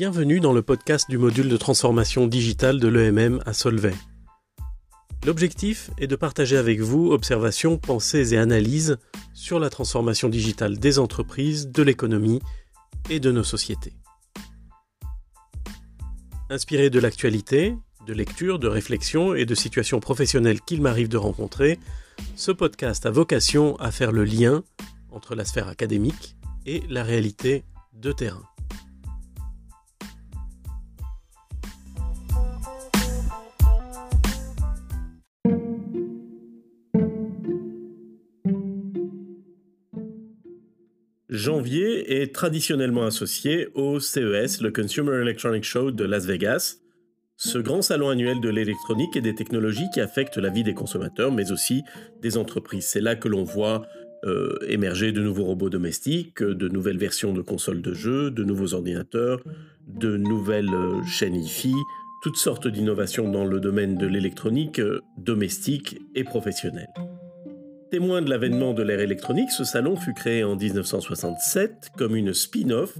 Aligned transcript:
Bienvenue 0.00 0.40
dans 0.40 0.54
le 0.54 0.62
podcast 0.62 1.10
du 1.10 1.18
module 1.18 1.50
de 1.50 1.58
transformation 1.58 2.26
digitale 2.26 2.80
de 2.80 2.88
l'EMM 2.88 3.42
à 3.44 3.52
Solvay. 3.52 3.92
L'objectif 5.26 5.90
est 5.98 6.06
de 6.06 6.16
partager 6.16 6.56
avec 6.56 6.80
vous 6.80 7.12
observations, 7.12 7.76
pensées 7.76 8.32
et 8.32 8.38
analyses 8.38 8.96
sur 9.34 9.58
la 9.58 9.68
transformation 9.68 10.30
digitale 10.30 10.78
des 10.78 10.98
entreprises, 10.98 11.68
de 11.68 11.82
l'économie 11.82 12.40
et 13.10 13.20
de 13.20 13.30
nos 13.30 13.44
sociétés. 13.44 13.92
Inspiré 16.48 16.88
de 16.88 16.98
l'actualité, 16.98 17.76
de 18.06 18.14
lectures, 18.14 18.58
de 18.58 18.68
réflexions 18.68 19.34
et 19.34 19.44
de 19.44 19.54
situations 19.54 20.00
professionnelles 20.00 20.62
qu'il 20.62 20.80
m'arrive 20.80 21.08
de 21.08 21.18
rencontrer, 21.18 21.78
ce 22.36 22.52
podcast 22.52 23.04
a 23.04 23.10
vocation 23.10 23.76
à 23.76 23.90
faire 23.90 24.12
le 24.12 24.24
lien 24.24 24.64
entre 25.10 25.34
la 25.34 25.44
sphère 25.44 25.68
académique 25.68 26.36
et 26.64 26.82
la 26.88 27.04
réalité 27.04 27.64
de 27.92 28.12
terrain. 28.12 28.49
Janvier 41.30 42.20
est 42.20 42.34
traditionnellement 42.34 43.04
associé 43.04 43.68
au 43.74 44.00
CES, 44.00 44.60
le 44.60 44.72
Consumer 44.72 45.14
Electronics 45.22 45.62
Show 45.62 45.92
de 45.92 46.02
Las 46.02 46.26
Vegas, 46.26 46.78
ce 47.36 47.58
grand 47.58 47.82
salon 47.82 48.08
annuel 48.08 48.40
de 48.40 48.48
l'électronique 48.48 49.14
et 49.14 49.20
des 49.20 49.36
technologies 49.36 49.86
qui 49.94 50.00
affecte 50.00 50.38
la 50.38 50.48
vie 50.48 50.64
des 50.64 50.74
consommateurs, 50.74 51.30
mais 51.30 51.52
aussi 51.52 51.84
des 52.20 52.36
entreprises. 52.36 52.86
C'est 52.86 53.00
là 53.00 53.14
que 53.14 53.28
l'on 53.28 53.44
voit 53.44 53.86
euh, 54.24 54.58
émerger 54.66 55.12
de 55.12 55.22
nouveaux 55.22 55.44
robots 55.44 55.70
domestiques, 55.70 56.42
de 56.42 56.68
nouvelles 56.68 56.98
versions 56.98 57.32
de 57.32 57.42
consoles 57.42 57.80
de 57.80 57.94
jeux, 57.94 58.32
de 58.32 58.42
nouveaux 58.42 58.74
ordinateurs, 58.74 59.40
de 59.86 60.16
nouvelles 60.16 60.74
euh, 60.74 61.00
chaînes 61.04 61.36
IFI, 61.36 61.74
toutes 62.24 62.38
sortes 62.38 62.66
d'innovations 62.66 63.30
dans 63.30 63.44
le 63.44 63.60
domaine 63.60 63.96
de 63.96 64.08
l'électronique 64.08 64.80
euh, 64.80 65.00
domestique 65.16 65.96
et 66.16 66.24
professionnelle. 66.24 66.90
Témoin 67.90 68.22
de 68.22 68.30
l'avènement 68.30 68.72
de 68.72 68.84
l'ère 68.84 69.00
électronique, 69.00 69.50
ce 69.50 69.64
salon 69.64 69.96
fut 69.96 70.14
créé 70.14 70.44
en 70.44 70.54
1967 70.54 71.88
comme 71.98 72.14
une 72.14 72.32
spin-off 72.32 72.96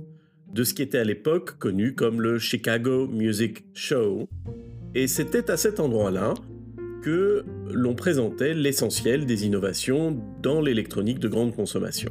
de 0.53 0.65
ce 0.65 0.75
qui 0.75 0.83
était 0.83 0.99
à 0.99 1.05
l'époque 1.05 1.59
connu 1.59 1.95
comme 1.95 2.21
le 2.21 2.41
Chicago 2.41 3.07
Music 3.07 3.65
Show. 3.73 4.29
Et 4.97 5.07
c'était 5.07 5.49
à 5.49 5.57
cet 5.57 5.79
endroit-là 5.79 6.35
que 7.05 7.45
l'on 7.73 7.95
présentait 7.95 8.53
l'essentiel 8.53 9.27
des 9.27 9.47
innovations 9.47 10.21
dans 10.43 10.61
l'électronique 10.61 11.21
de 11.21 11.29
grande 11.29 11.55
consommation. 11.55 12.11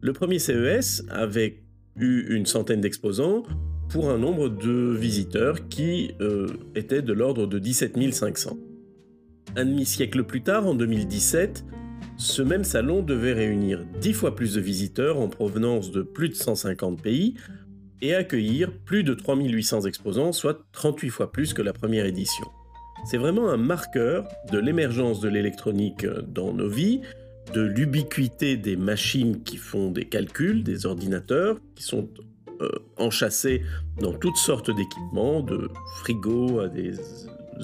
Le 0.00 0.14
premier 0.14 0.38
CES 0.38 1.04
avait 1.10 1.62
eu 1.96 2.34
une 2.34 2.46
centaine 2.46 2.80
d'exposants 2.80 3.42
pour 3.90 4.08
un 4.08 4.16
nombre 4.16 4.48
de 4.48 4.96
visiteurs 4.96 5.68
qui 5.68 6.12
euh, 6.22 6.46
était 6.74 7.02
de 7.02 7.12
l'ordre 7.12 7.46
de 7.46 7.58
17 7.58 8.14
500. 8.14 8.56
Un 9.56 9.64
demi-siècle 9.66 10.24
plus 10.24 10.42
tard, 10.42 10.66
en 10.66 10.74
2017, 10.74 11.64
ce 12.16 12.42
même 12.42 12.64
salon 12.64 13.02
devait 13.02 13.32
réunir 13.32 13.84
10 14.00 14.12
fois 14.12 14.34
plus 14.34 14.54
de 14.54 14.60
visiteurs 14.60 15.18
en 15.18 15.28
provenance 15.28 15.90
de 15.90 16.02
plus 16.02 16.28
de 16.28 16.34
150 16.34 17.02
pays 17.02 17.34
et 18.00 18.14
accueillir 18.14 18.72
plus 18.84 19.04
de 19.04 19.14
3800 19.14 19.82
exposants, 19.82 20.32
soit 20.32 20.64
38 20.72 21.10
fois 21.10 21.32
plus 21.32 21.54
que 21.54 21.62
la 21.62 21.72
première 21.72 22.06
édition. 22.06 22.46
C'est 23.04 23.18
vraiment 23.18 23.50
un 23.50 23.56
marqueur 23.56 24.28
de 24.50 24.58
l'émergence 24.58 25.20
de 25.20 25.28
l'électronique 25.28 26.06
dans 26.28 26.52
nos 26.52 26.68
vies, 26.68 27.00
de 27.52 27.60
l'ubiquité 27.60 28.56
des 28.56 28.76
machines 28.76 29.42
qui 29.42 29.56
font 29.56 29.90
des 29.90 30.04
calculs, 30.04 30.62
des 30.62 30.86
ordinateurs, 30.86 31.58
qui 31.74 31.82
sont 31.82 32.08
euh, 32.60 32.68
enchâssés 32.96 33.62
dans 34.00 34.12
toutes 34.12 34.36
sortes 34.36 34.70
d'équipements, 34.74 35.40
de 35.40 35.68
frigos 36.00 36.60
à 36.60 36.68
des 36.68 36.94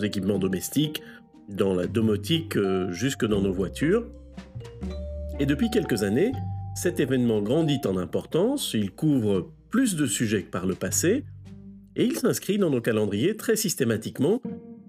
équipements 0.03 0.39
domestiques, 0.39 1.03
dans 1.49 1.75
la 1.75 1.87
domotique 1.87 2.57
euh, 2.57 2.91
jusque 2.93 3.25
dans 3.25 3.41
nos 3.41 3.53
voitures. 3.53 4.07
Et 5.41 5.47
depuis 5.47 5.71
quelques 5.71 6.03
années, 6.03 6.33
cet 6.75 7.01
événement 7.01 7.41
grandit 7.41 7.81
en 7.87 7.97
importance, 7.97 8.75
il 8.75 8.91
couvre 8.91 9.51
plus 9.71 9.97
de 9.97 10.07
sujets 10.07 10.43
que 10.43 10.51
par 10.51 10.67
le 10.67 10.75
passé, 10.75 11.25
et 11.97 12.05
il 12.05 12.17
s'inscrit 12.17 12.59
dans 12.59 12.71
nos 12.71 12.81
calendriers 12.81 13.37
très 13.37 13.57
systématiquement, 13.57 14.41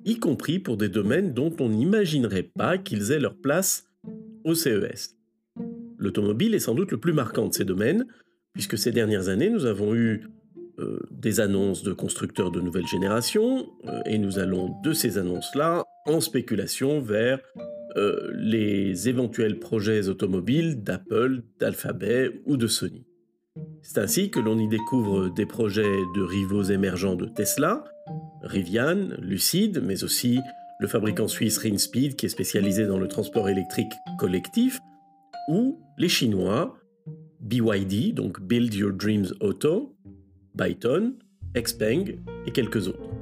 y 0.05 0.19
compris 0.19 0.59
pour 0.59 0.77
des 0.77 0.89
domaines 0.89 1.33
dont 1.33 1.53
on 1.59 1.69
n'imaginerait 1.69 2.43
pas 2.43 2.77
qu'ils 2.77 3.11
aient 3.11 3.19
leur 3.19 3.35
place 3.35 3.87
au 4.43 4.53
CES. 4.53 5.15
L'automobile 5.97 6.55
est 6.55 6.59
sans 6.59 6.75
doute 6.75 6.91
le 6.91 6.99
plus 6.99 7.13
marquant 7.13 7.47
de 7.47 7.53
ces 7.53 7.65
domaines, 7.65 8.05
puisque 8.53 8.77
ces 8.77 8.91
dernières 8.91 9.27
années, 9.27 9.49
nous 9.49 9.65
avons 9.65 9.95
eu 9.95 10.29
euh, 10.79 10.99
des 11.11 11.39
annonces 11.39 11.83
de 11.83 11.91
constructeurs 11.91 12.51
de 12.51 12.61
nouvelle 12.61 12.87
génération, 12.87 13.67
euh, 13.85 14.01
et 14.05 14.17
nous 14.17 14.39
allons 14.39 14.73
de 14.83 14.93
ces 14.93 15.17
annonces-là 15.17 15.83
en 16.09 16.21
spéculation 16.21 16.99
vers 16.99 17.39
euh, 17.95 18.31
les 18.35 19.09
éventuels 19.09 19.59
projets 19.59 20.09
automobiles 20.09 20.83
d'Apple, 20.83 21.43
d'Alphabet 21.59 22.41
ou 22.45 22.57
de 22.57 22.67
Sony. 22.67 23.05
C'est 23.81 23.99
ainsi 23.99 24.29
que 24.29 24.39
l'on 24.39 24.57
y 24.57 24.67
découvre 24.67 25.29
des 25.29 25.45
projets 25.45 25.97
de 26.15 26.21
rivaux 26.21 26.63
émergents 26.63 27.15
de 27.15 27.25
Tesla, 27.25 27.83
Rivian, 28.41 29.09
Lucid, 29.19 29.81
mais 29.83 30.03
aussi 30.03 30.39
le 30.79 30.87
fabricant 30.87 31.27
suisse 31.27 31.57
Rinspeed 31.57 32.15
qui 32.15 32.25
est 32.25 32.29
spécialisé 32.29 32.85
dans 32.85 32.99
le 32.99 33.07
transport 33.07 33.49
électrique 33.49 33.91
collectif, 34.17 34.79
ou 35.49 35.81
les 35.97 36.09
Chinois, 36.09 36.77
BYD, 37.41 38.13
donc 38.13 38.39
Build 38.41 38.73
Your 38.73 38.93
Dreams 38.93 39.33
Auto, 39.41 39.95
Byton, 40.55 41.15
Xpeng 41.55 42.19
et 42.45 42.51
quelques 42.51 42.87
autres. 42.87 43.18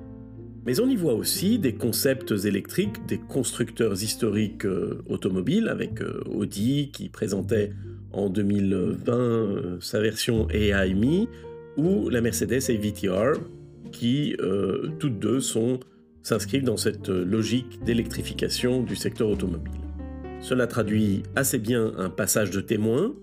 Mais 0.67 0.81
on 0.81 0.89
y 0.89 0.97
voit 0.97 1.13
aussi 1.13 1.59
des 1.59 1.75
concepts 1.75 2.33
électriques 2.44 3.05
des 3.07 3.17
constructeurs 3.17 4.03
historiques 4.03 4.66
euh, 4.66 5.01
automobiles, 5.07 5.69
avec 5.69 6.01
euh, 6.01 6.22
Audi 6.29 6.91
qui 6.91 7.07
présentait 7.07 7.72
en 8.11 8.29
2020 8.29 9.13
euh, 9.13 9.78
sa 9.79 10.01
version 10.01 10.50
AIMI, 10.50 11.29
ou 11.78 12.09
la 12.09 12.19
Mercedes 12.19 12.69
AVTR, 12.69 13.39
qui 13.94 14.35
toutes 15.00 15.19
deux 15.19 15.39
s'inscrivent 16.23 16.63
dans 16.63 16.75
cette 16.75 17.07
logique 17.07 17.81
d'électrification 17.85 18.84
du 18.84 18.95
secteur 18.95 19.29
automobile. 19.29 19.79
Cela 20.41 20.67
traduit 20.67 21.23
assez 21.35 21.59
bien 21.59 21.94
un 21.97 22.09
passage 22.09 22.49
de 22.49 22.59
témoin 22.59 23.13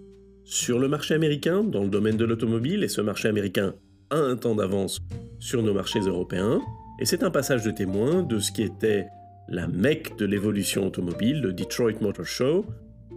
sur 0.44 0.78
le 0.78 0.88
marché 0.88 1.14
américain 1.14 1.64
dans 1.64 1.82
le 1.82 1.90
domaine 1.90 2.16
de 2.16 2.24
l'automobile, 2.24 2.84
et 2.84 2.88
ce 2.88 3.00
marché 3.00 3.28
américain 3.28 3.74
a 4.10 4.16
un 4.16 4.36
temps 4.36 4.54
d'avance 4.54 5.00
sur 5.40 5.62
nos 5.62 5.74
marchés 5.74 6.00
européens. 6.00 6.60
Et 7.00 7.06
c'est 7.06 7.24
un 7.24 7.30
passage 7.30 7.64
de 7.64 7.70
témoin 7.70 8.22
de 8.22 8.38
ce 8.38 8.52
qui 8.52 8.62
était 8.62 9.08
la 9.48 9.66
mecque 9.66 10.16
de 10.16 10.26
l'évolution 10.26 10.86
automobile, 10.86 11.40
le 11.40 11.52
Detroit 11.52 12.00
Motor 12.00 12.24
Show, 12.24 12.64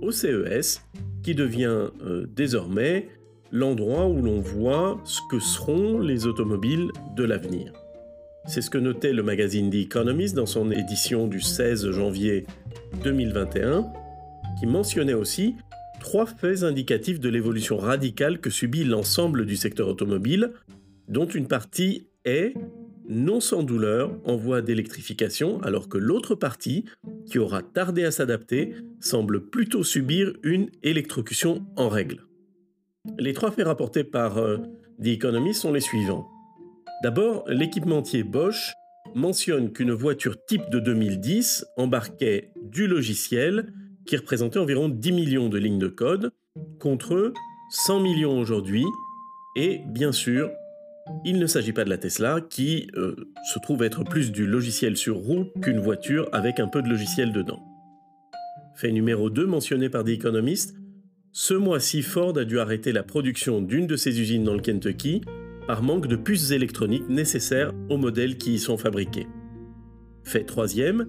au 0.02 0.12
CES, 0.12 0.82
qui 1.24 1.36
devient 1.36 1.90
euh, 2.02 2.26
désormais 2.36 3.08
l'endroit 3.52 4.08
où 4.08 4.22
l'on 4.22 4.40
voit 4.40 5.00
ce 5.06 5.22
que 5.30 5.40
seront 5.40 6.00
les 6.00 6.26
automobiles 6.26 6.90
de 7.16 7.24
l'avenir. 7.24 7.72
C'est 8.46 8.62
ce 8.62 8.70
que 8.70 8.78
notait 8.78 9.14
le 9.14 9.24
magazine 9.24 9.70
The 9.70 9.76
Economist 9.76 10.36
dans 10.36 10.46
son 10.46 10.72
édition 10.72 11.28
du 11.28 11.40
16 11.40 11.92
janvier 11.92 12.46
2021, 13.04 13.86
qui 14.60 14.66
mentionnait 14.66 15.14
aussi 15.14 15.56
trois 16.00 16.26
faits 16.26 16.64
indicatifs 16.64 17.20
de 17.20 17.30
l'évolution 17.30 17.78
radicale 17.78 18.40
que 18.40 18.50
subit 18.50 18.84
l'ensemble 18.84 19.46
du 19.46 19.56
secteur 19.56 19.88
automobile, 19.88 20.52
dont 21.08 21.28
une 21.28 21.48
partie 21.48 22.08
est 22.26 22.54
non 23.08 23.40
sans 23.40 23.64
douleur, 23.64 24.18
en 24.26 24.36
voie 24.36 24.62
d'électrification, 24.62 25.62
alors 25.64 25.90
que 25.90 25.98
l'autre 25.98 26.36
partie, 26.36 26.86
qui 27.26 27.40
aura 27.40 27.62
tardé 27.62 28.04
à 28.04 28.12
s'adapter, 28.12 28.74
semble 29.00 29.50
plutôt 29.50 29.84
subir 29.84 30.34
une 30.44 30.70
électrocution 30.84 31.66
en 31.76 31.90
règle. 31.90 32.26
Les 33.18 33.34
trois 33.34 33.52
faits 33.52 33.66
rapportés 33.66 34.04
par 34.04 34.38
euh, 34.38 34.58
The 35.02 35.08
Economist 35.08 35.62
sont 35.62 35.72
les 35.72 35.82
suivants. 35.82 36.28
D'abord, 37.04 37.46
l'équipementier 37.48 38.24
Bosch 38.24 38.74
mentionne 39.16 39.72
qu'une 39.72 39.92
voiture 39.92 40.36
type 40.46 40.70
de 40.70 40.80
2010 40.80 41.66
embarquait 41.78 42.52
du 42.62 42.88
logiciel 42.88 43.74
qui 44.06 44.18
représentait 44.18 44.60
environ 44.60 44.90
10 44.90 45.12
millions 45.12 45.50
de 45.50 45.58
lignes 45.58 45.80
de 45.80 45.88
code, 45.88 46.32
contre 46.80 47.34
100 47.70 48.00
millions 48.00 48.40
aujourd'hui, 48.40 48.86
et 49.56 49.82
bien 49.88 50.12
sûr 50.12 50.50
il 51.26 51.40
ne 51.40 51.48
s'agit 51.48 51.74
pas 51.74 51.84
de 51.84 51.90
la 51.90 51.98
Tesla 51.98 52.42
qui 52.42 52.88
euh, 52.96 53.16
se 53.52 53.60
trouve 53.60 53.84
être 53.84 54.04
plus 54.04 54.32
du 54.32 54.46
logiciel 54.46 54.98
sur 54.98 55.18
roue 55.18 55.46
qu'une 55.62 55.80
voiture 55.80 56.30
avec 56.32 56.60
un 56.60 56.68
peu 56.68 56.82
de 56.82 56.90
logiciel 56.90 57.32
dedans. 57.32 57.62
Fait 58.76 58.92
numéro 58.92 59.30
2 59.30 59.46
mentionné 59.46 59.90
par 59.90 60.04
The 60.04 60.10
Economist, 60.10 60.76
ce 61.32 61.54
mois-ci 61.54 62.02
Ford 62.02 62.38
a 62.38 62.46
dû 62.46 62.60
arrêter 62.60 62.92
la 62.92 63.04
production 63.04 63.62
d'une 63.62 63.88
de 63.88 63.96
ses 63.96 64.20
usines 64.20 64.44
dans 64.44 64.54
le 64.54 64.62
Kentucky 64.62 65.22
par 65.68 65.84
manque 65.84 66.08
de 66.08 66.16
puces 66.16 66.52
électroniques 66.52 67.10
nécessaires 67.10 67.74
aux 67.90 67.98
modèles 67.98 68.38
qui 68.38 68.54
y 68.54 68.60
sont 68.60 68.78
fabriqués. 68.78 69.28
Fait 70.24 70.44
troisième, 70.44 71.08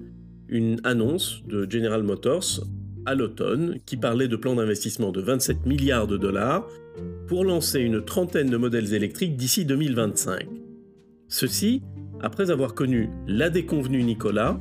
une 0.49 0.81
annonce 0.85 1.43
de 1.47 1.71
General 1.71 2.03
Motors 2.03 2.61
à 3.09 3.15
l'automne 3.15 3.79
qui 3.87 3.97
parlait 3.97 4.29
de 4.29 4.37
plans 4.37 4.55
d'investissement 4.55 5.13
de 5.13 5.23
27 5.23 5.65
milliards 5.65 6.07
de 6.07 6.19
dollars 6.19 6.69
pour 7.27 7.43
lancer 7.43 7.81
une 7.81 8.05
trentaine 8.05 8.51
de 8.51 8.57
modèles 8.59 8.93
électriques 8.93 9.35
d'ici 9.35 9.65
2025. 9.65 10.47
Ceci 11.29 11.83
après 12.21 12.51
avoir 12.51 12.75
connu 12.75 13.09
la 13.27 13.49
déconvenue 13.49 14.03
Nicolas, 14.03 14.61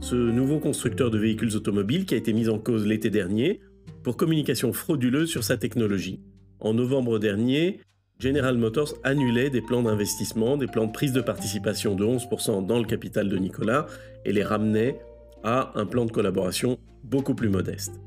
ce 0.00 0.14
nouveau 0.14 0.60
constructeur 0.60 1.10
de 1.10 1.18
véhicules 1.18 1.56
automobiles 1.56 2.06
qui 2.06 2.14
a 2.14 2.18
été 2.18 2.32
mis 2.32 2.48
en 2.48 2.60
cause 2.60 2.86
l'été 2.86 3.10
dernier 3.10 3.58
pour 4.04 4.16
communication 4.16 4.72
frauduleuse 4.72 5.28
sur 5.28 5.42
sa 5.42 5.56
technologie. 5.56 6.20
En 6.60 6.74
novembre 6.74 7.18
dernier, 7.18 7.80
General 8.20 8.56
Motors 8.56 8.94
annulait 9.02 9.50
des 9.50 9.60
plans 9.60 9.82
d'investissement, 9.82 10.56
des 10.56 10.68
plans 10.68 10.86
de 10.86 10.92
prise 10.92 11.12
de 11.12 11.20
participation 11.20 11.96
de 11.96 12.04
11% 12.04 12.64
dans 12.64 12.78
le 12.78 12.84
capital 12.84 13.28
de 13.28 13.38
Nicolas 13.38 13.86
et 14.24 14.32
les 14.32 14.44
ramenait 14.44 15.00
à 15.44 15.72
un 15.74 15.86
plan 15.86 16.04
de 16.04 16.10
collaboration 16.10 16.78
beaucoup 17.04 17.34
plus 17.34 17.48
modeste. 17.48 18.00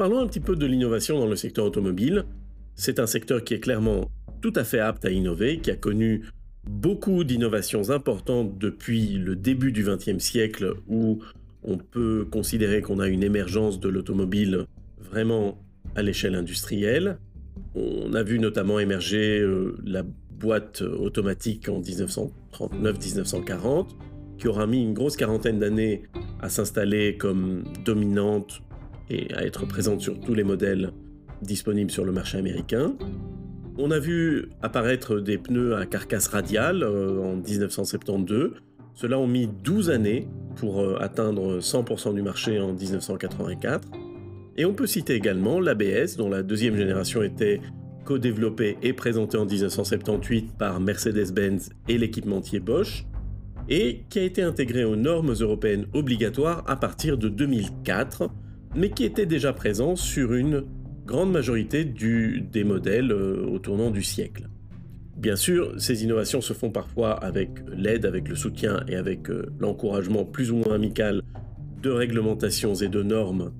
Parlons 0.00 0.20
un 0.20 0.26
petit 0.26 0.40
peu 0.40 0.56
de 0.56 0.64
l'innovation 0.64 1.18
dans 1.18 1.26
le 1.26 1.36
secteur 1.36 1.66
automobile. 1.66 2.24
C'est 2.74 2.98
un 2.98 3.06
secteur 3.06 3.44
qui 3.44 3.52
est 3.52 3.60
clairement 3.60 4.10
tout 4.40 4.52
à 4.56 4.64
fait 4.64 4.80
apte 4.80 5.04
à 5.04 5.10
innover, 5.10 5.58
qui 5.58 5.70
a 5.70 5.76
connu 5.76 6.24
beaucoup 6.68 7.24
d'innovations 7.24 7.90
importantes 7.90 8.58
depuis 8.58 9.18
le 9.18 9.36
début 9.36 9.72
du 9.72 9.84
XXe 9.84 10.18
siècle 10.18 10.74
où 10.88 11.20
on 11.62 11.78
peut 11.78 12.26
considérer 12.30 12.80
qu'on 12.80 13.00
a 13.00 13.08
une 13.08 13.22
émergence 13.22 13.80
de 13.80 13.88
l'automobile 13.88 14.64
vraiment 14.98 15.58
à 15.94 16.02
l'échelle 16.02 16.34
industrielle. 16.34 17.18
On 17.74 18.14
a 18.14 18.22
vu 18.22 18.38
notamment 18.38 18.78
émerger 18.78 19.40
euh, 19.40 19.76
la 19.84 20.02
boîte 20.02 20.82
automatique 20.82 21.68
en 21.68 21.80
1939-1940, 21.80 23.88
qui 24.38 24.48
aura 24.48 24.66
mis 24.66 24.82
une 24.82 24.94
grosse 24.94 25.16
quarantaine 25.16 25.58
d'années 25.58 26.04
à 26.40 26.48
s'installer 26.48 27.18
comme 27.18 27.64
dominante 27.84 28.62
et 29.10 29.32
à 29.34 29.44
être 29.44 29.66
présente 29.66 30.00
sur 30.00 30.18
tous 30.20 30.34
les 30.34 30.44
modèles 30.44 30.92
disponibles 31.42 31.90
sur 31.90 32.04
le 32.04 32.12
marché 32.12 32.38
américain. 32.38 32.94
On 33.78 33.90
a 33.90 33.98
vu 33.98 34.50
apparaître 34.62 35.20
des 35.20 35.38
pneus 35.38 35.76
à 35.76 35.86
carcasse 35.86 36.28
radiale 36.28 36.82
euh, 36.82 37.20
en 37.22 37.36
1972. 37.36 38.52
Cela 38.94 39.18
ont 39.18 39.26
mis 39.26 39.46
12 39.46 39.90
années 39.90 40.28
pour 40.56 40.80
euh, 40.80 40.98
atteindre 41.00 41.60
100% 41.60 42.14
du 42.14 42.22
marché 42.22 42.60
en 42.60 42.72
1984. 42.72 43.88
Et 44.56 44.64
on 44.64 44.74
peut 44.74 44.86
citer 44.86 45.14
également 45.14 45.60
l'ABS, 45.60 46.16
dont 46.16 46.28
la 46.28 46.42
deuxième 46.42 46.76
génération 46.76 47.22
était 47.22 47.60
co-développée 48.04 48.76
et 48.82 48.92
présentée 48.92 49.38
en 49.38 49.46
1978 49.46 50.52
par 50.58 50.80
Mercedes-Benz 50.80 51.70
et 51.88 51.96
l'équipementier 51.96 52.60
Bosch, 52.60 53.06
et 53.68 54.02
qui 54.10 54.18
a 54.18 54.22
été 54.22 54.42
intégré 54.42 54.84
aux 54.84 54.96
normes 54.96 55.34
européennes 55.38 55.86
obligatoires 55.94 56.64
à 56.66 56.76
partir 56.76 57.16
de 57.16 57.28
2004 57.28 58.28
mais 58.74 58.90
qui 58.90 59.04
était 59.04 59.26
déjà 59.26 59.52
présent 59.52 59.96
sur 59.96 60.32
une 60.32 60.64
grande 61.10 61.32
majorité 61.32 61.84
des 61.84 62.64
modèles 62.64 63.10
euh, 63.10 63.44
au 63.44 63.58
tournant 63.58 63.90
du 63.90 64.02
siècle. 64.02 64.48
Bien 65.16 65.34
sûr, 65.34 65.74
ces 65.76 66.04
innovations 66.04 66.40
se 66.40 66.52
font 66.52 66.70
parfois 66.70 67.12
avec 67.12 67.50
l'aide, 67.76 68.06
avec 68.06 68.28
le 68.28 68.36
soutien 68.36 68.84
et 68.86 68.94
avec 68.94 69.28
euh, 69.28 69.46
l'encouragement 69.58 70.24
plus 70.24 70.52
ou 70.52 70.56
moins 70.56 70.76
amical 70.76 71.20
de 71.82 71.90
réglementations 71.90 72.74
et 72.76 72.88
de 72.88 73.02
normes. 73.02 73.52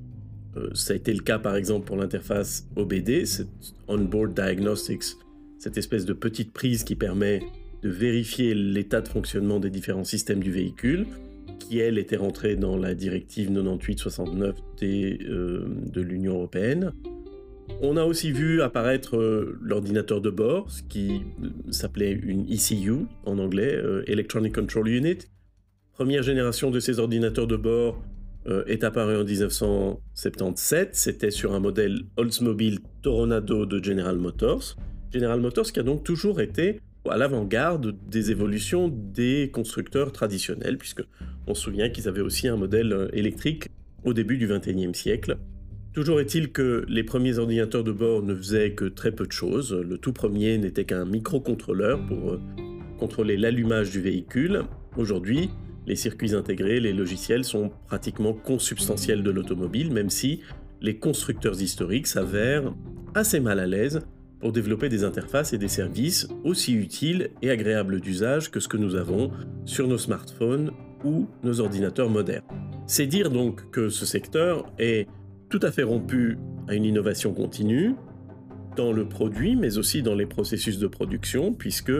Euh, 0.56 0.70
ça 0.74 0.92
a 0.92 0.96
été 0.96 1.12
le 1.12 1.22
cas 1.22 1.40
par 1.40 1.56
exemple 1.56 1.86
pour 1.86 1.96
l'interface 1.96 2.68
OBD, 2.76 3.26
cette 3.26 3.74
On-Board 3.88 4.32
Diagnostics, 4.32 5.16
cette 5.58 5.76
espèce 5.76 6.04
de 6.04 6.12
petite 6.12 6.52
prise 6.52 6.84
qui 6.84 6.94
permet 6.94 7.40
de 7.82 7.90
vérifier 7.90 8.54
l'état 8.54 9.00
de 9.00 9.08
fonctionnement 9.08 9.58
des 9.58 9.70
différents 9.70 10.04
systèmes 10.04 10.40
du 10.40 10.52
véhicule 10.52 11.06
qui 11.58 11.78
elle 11.78 11.98
était 11.98 12.16
rentrée 12.16 12.56
dans 12.56 12.76
la 12.76 12.94
directive 12.94 13.50
98-69 13.50 14.54
euh, 14.82 15.64
de 15.92 16.00
l'Union 16.00 16.34
européenne. 16.34 16.92
On 17.82 17.96
a 17.96 18.04
aussi 18.04 18.32
vu 18.32 18.62
apparaître 18.62 19.16
euh, 19.16 19.58
l'ordinateur 19.60 20.20
de 20.20 20.30
bord, 20.30 20.70
ce 20.70 20.82
qui 20.82 21.22
euh, 21.42 21.48
s'appelait 21.70 22.12
une 22.12 22.46
ECU 22.52 23.06
en 23.24 23.38
anglais, 23.38 23.80
Electronic 24.06 24.54
Control 24.54 24.88
Unit. 24.88 25.18
Première 25.92 26.22
génération 26.22 26.70
de 26.70 26.80
ces 26.80 26.98
ordinateurs 26.98 27.46
de 27.46 27.56
bord 27.56 28.02
est 28.66 28.84
apparue 28.84 29.16
en 29.16 29.24
1977. 29.24 30.96
C'était 30.96 31.30
sur 31.30 31.52
un 31.52 31.60
modèle 31.60 32.04
Oldsmobile 32.16 32.78
Toronado 33.02 33.66
de 33.66 33.84
General 33.84 34.16
Motors. 34.16 34.76
General 35.12 35.38
Motors 35.40 35.72
qui 35.72 35.78
a 35.78 35.82
donc 35.82 36.02
toujours 36.02 36.40
été 36.40 36.80
à 37.08 37.16
l'avant-garde 37.16 37.96
des 38.08 38.30
évolutions 38.30 38.88
des 38.88 39.50
constructeurs 39.52 40.12
traditionnels, 40.12 40.76
puisque 40.76 41.02
on 41.46 41.54
se 41.54 41.62
souvient 41.62 41.88
qu'ils 41.88 42.08
avaient 42.08 42.20
aussi 42.20 42.48
un 42.48 42.56
modèle 42.56 42.92
euh, 42.92 43.08
électrique 43.12 43.68
au 44.04 44.12
début 44.12 44.36
du 44.36 44.46
XXIe 44.46 44.94
siècle. 44.94 45.38
Toujours 45.92 46.20
est-il 46.20 46.52
que 46.52 46.84
les 46.88 47.02
premiers 47.02 47.38
ordinateurs 47.38 47.82
de 47.82 47.90
bord 47.90 48.22
ne 48.22 48.36
faisaient 48.36 48.74
que 48.74 48.84
très 48.84 49.10
peu 49.10 49.26
de 49.26 49.32
choses. 49.32 49.72
Le 49.72 49.98
tout 49.98 50.12
premier 50.12 50.56
n'était 50.56 50.84
qu'un 50.84 51.04
microcontrôleur 51.04 52.06
pour 52.06 52.34
euh, 52.34 52.40
contrôler 53.00 53.36
l'allumage 53.36 53.90
du 53.90 54.00
véhicule. 54.00 54.62
Aujourd'hui, 54.96 55.50
les 55.88 55.96
circuits 55.96 56.36
intégrés, 56.36 56.78
les 56.78 56.92
logiciels 56.92 57.42
sont 57.42 57.72
pratiquement 57.88 58.32
consubstantiels 58.32 59.24
de 59.24 59.30
l'automobile, 59.32 59.92
même 59.92 60.10
si 60.10 60.42
les 60.80 60.96
constructeurs 60.96 61.60
historiques 61.60 62.06
s'avèrent 62.06 62.72
assez 63.16 63.40
mal 63.40 63.58
à 63.58 63.66
l'aise 63.66 64.00
pour 64.38 64.52
développer 64.52 64.88
des 64.88 65.02
interfaces 65.02 65.52
et 65.52 65.58
des 65.58 65.68
services 65.68 66.28
aussi 66.44 66.72
utiles 66.72 67.30
et 67.42 67.50
agréables 67.50 68.00
d'usage 68.00 68.52
que 68.52 68.60
ce 68.60 68.68
que 68.68 68.76
nous 68.76 68.94
avons 68.94 69.32
sur 69.64 69.88
nos 69.88 69.98
smartphones 69.98 70.70
ou 71.04 71.26
nos 71.42 71.60
ordinateurs 71.60 72.10
modernes. 72.10 72.44
C'est 72.86 73.06
dire 73.06 73.30
donc 73.30 73.70
que 73.70 73.88
ce 73.88 74.06
secteur 74.06 74.70
est 74.78 75.08
tout 75.50 75.60
à 75.62 75.72
fait 75.72 75.82
rompu 75.82 76.38
à 76.68 76.74
une 76.74 76.84
innovation 76.84 77.34
continue 77.34 77.94
dans 78.76 78.92
le 78.92 79.06
produit, 79.06 79.56
mais 79.56 79.76
aussi 79.76 80.00
dans 80.00 80.14
les 80.14 80.26
processus 80.26 80.78
de 80.78 80.86
production, 80.86 81.52
puisque 81.52 81.92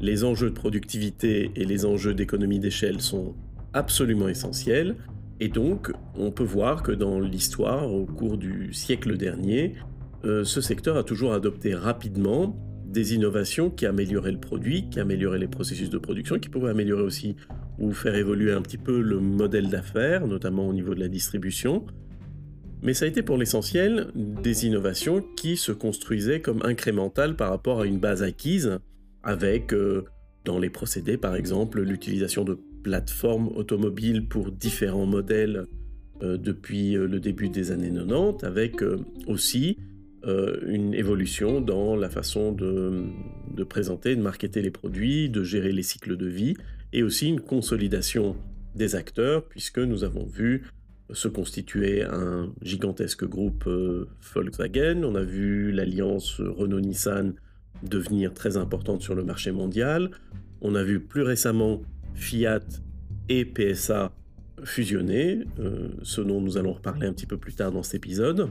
les 0.00 0.24
enjeux 0.24 0.50
de 0.50 0.54
productivité 0.54 1.50
et 1.56 1.64
les 1.64 1.86
enjeux 1.86 2.14
d'économie 2.14 2.60
d'échelle 2.60 3.00
sont 3.00 3.34
absolument 3.72 4.28
essentiels. 4.28 4.94
Et 5.40 5.48
donc, 5.48 5.90
on 6.16 6.30
peut 6.30 6.44
voir 6.44 6.82
que 6.82 6.92
dans 6.92 7.18
l'histoire, 7.18 7.92
au 7.92 8.04
cours 8.04 8.36
du 8.36 8.72
siècle 8.74 9.16
dernier, 9.16 9.74
euh, 10.24 10.44
ce 10.44 10.60
secteur 10.60 10.96
a 10.96 11.02
toujours 11.02 11.32
adopté 11.32 11.74
rapidement 11.74 12.56
des 12.86 13.14
innovations 13.14 13.70
qui 13.70 13.86
amélioraient 13.86 14.32
le 14.32 14.40
produit, 14.40 14.88
qui 14.90 15.00
amélioraient 15.00 15.38
les 15.38 15.48
processus 15.48 15.90
de 15.90 15.98
production, 15.98 16.38
qui 16.38 16.48
pouvaient 16.48 16.70
améliorer 16.70 17.02
aussi 17.02 17.36
ou 17.78 17.92
faire 17.92 18.16
évoluer 18.16 18.52
un 18.52 18.62
petit 18.62 18.78
peu 18.78 19.00
le 19.00 19.20
modèle 19.20 19.68
d'affaires, 19.68 20.26
notamment 20.26 20.66
au 20.66 20.72
niveau 20.72 20.94
de 20.94 21.00
la 21.00 21.08
distribution. 21.08 21.86
Mais 22.82 22.94
ça 22.94 23.04
a 23.04 23.08
été 23.08 23.22
pour 23.22 23.36
l'essentiel 23.36 24.08
des 24.14 24.66
innovations 24.66 25.22
qui 25.36 25.56
se 25.56 25.72
construisaient 25.72 26.40
comme 26.40 26.62
incrémentales 26.64 27.36
par 27.36 27.50
rapport 27.50 27.80
à 27.80 27.86
une 27.86 27.98
base 27.98 28.22
acquise, 28.22 28.78
avec 29.22 29.72
euh, 29.72 30.04
dans 30.44 30.58
les 30.58 30.70
procédés 30.70 31.16
par 31.16 31.34
exemple 31.34 31.82
l'utilisation 31.82 32.44
de 32.44 32.58
plateformes 32.82 33.48
automobiles 33.48 34.28
pour 34.28 34.52
différents 34.52 35.06
modèles 35.06 35.66
euh, 36.22 36.36
depuis 36.36 36.92
le 36.92 37.20
début 37.20 37.48
des 37.48 37.72
années 37.72 37.92
90, 37.92 38.44
avec 38.44 38.82
aussi 39.26 39.76
euh, 40.26 40.58
une 40.66 40.94
évolution 40.94 41.60
dans 41.60 41.94
la 41.94 42.10
façon 42.10 42.50
de, 42.50 43.04
présenter, 43.68 44.16
de 44.16 44.20
marketer 44.20 44.62
les 44.62 44.72
produits, 44.72 45.30
de 45.30 45.44
gérer 45.44 45.70
les 45.70 45.84
cycles 45.84 46.16
de 46.16 46.26
vie, 46.26 46.54
et 46.92 47.04
aussi 47.04 47.28
une 47.28 47.40
consolidation 47.40 48.36
des 48.74 48.96
acteurs, 48.96 49.44
puisque 49.44 49.78
nous 49.78 50.02
avons 50.02 50.26
vu 50.26 50.64
se 51.12 51.28
constituer 51.28 52.02
un 52.02 52.52
gigantesque 52.62 53.24
groupe 53.24 53.64
euh, 53.66 54.08
Volkswagen, 54.34 55.04
on 55.04 55.14
a 55.14 55.22
vu 55.22 55.72
l'alliance 55.72 56.40
Renault-Nissan 56.40 57.34
devenir 57.82 58.34
très 58.34 58.56
importante 58.56 59.02
sur 59.02 59.14
le 59.14 59.24
marché 59.24 59.52
mondial, 59.52 60.10
on 60.60 60.74
a 60.74 60.82
vu 60.82 61.00
plus 61.00 61.22
récemment 61.22 61.80
Fiat 62.14 62.60
et 63.28 63.44
PSA 63.44 64.12
fusionner, 64.64 65.44
euh, 65.60 65.88
ce 66.02 66.20
dont 66.20 66.40
nous 66.40 66.56
allons 66.56 66.72
reparler 66.72 67.06
un 67.06 67.12
petit 67.12 67.26
peu 67.26 67.36
plus 67.36 67.54
tard 67.54 67.72
dans 67.72 67.82
cet 67.82 67.94
épisode. 67.94 68.50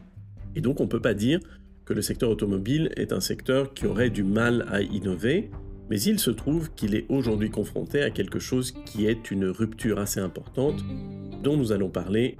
Et 0.55 0.61
donc 0.61 0.79
on 0.79 0.83
ne 0.83 0.89
peut 0.89 1.01
pas 1.01 1.13
dire 1.13 1.39
que 1.85 1.93
le 1.93 2.01
secteur 2.01 2.29
automobile 2.29 2.91
est 2.95 3.11
un 3.11 3.19
secteur 3.19 3.73
qui 3.73 3.85
aurait 3.85 4.09
du 4.09 4.23
mal 4.23 4.65
à 4.69 4.81
innover, 4.81 5.51
mais 5.89 6.01
il 6.01 6.19
se 6.19 6.31
trouve 6.31 6.71
qu'il 6.75 6.95
est 6.95 7.05
aujourd'hui 7.09 7.49
confronté 7.49 8.01
à 8.01 8.09
quelque 8.09 8.39
chose 8.39 8.71
qui 8.85 9.05
est 9.05 9.31
une 9.31 9.45
rupture 9.45 9.99
assez 9.99 10.19
importante 10.19 10.83
dont 11.43 11.55
nous 11.55 11.71
allons 11.71 11.89
parler 11.89 12.37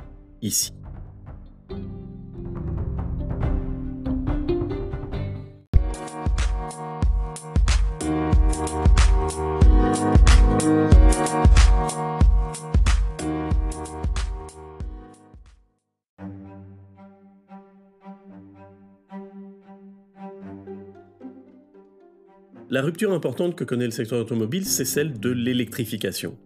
la 22.70 22.82
rupture 22.82 23.12
importante 23.12 23.56
que 23.56 23.63
connaît 23.63 23.86
le 23.86 23.91
secteur 23.91 24.20
automobile, 24.20 24.65
c'est 24.65 24.86
celle 24.86 25.20
de 25.20 25.29
l'électrification. 25.29 26.38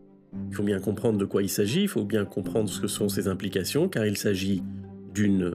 Il 0.49 0.55
faut 0.55 0.63
bien 0.63 0.79
comprendre 0.79 1.17
de 1.17 1.25
quoi 1.25 1.43
il 1.43 1.49
s'agit, 1.49 1.83
il 1.83 1.87
faut 1.87 2.05
bien 2.05 2.25
comprendre 2.25 2.69
ce 2.69 2.79
que 2.79 2.87
sont 2.87 3.09
ses 3.09 3.27
implications, 3.27 3.89
car 3.89 4.05
il 4.05 4.17
s'agit 4.17 4.63
d'une 5.13 5.53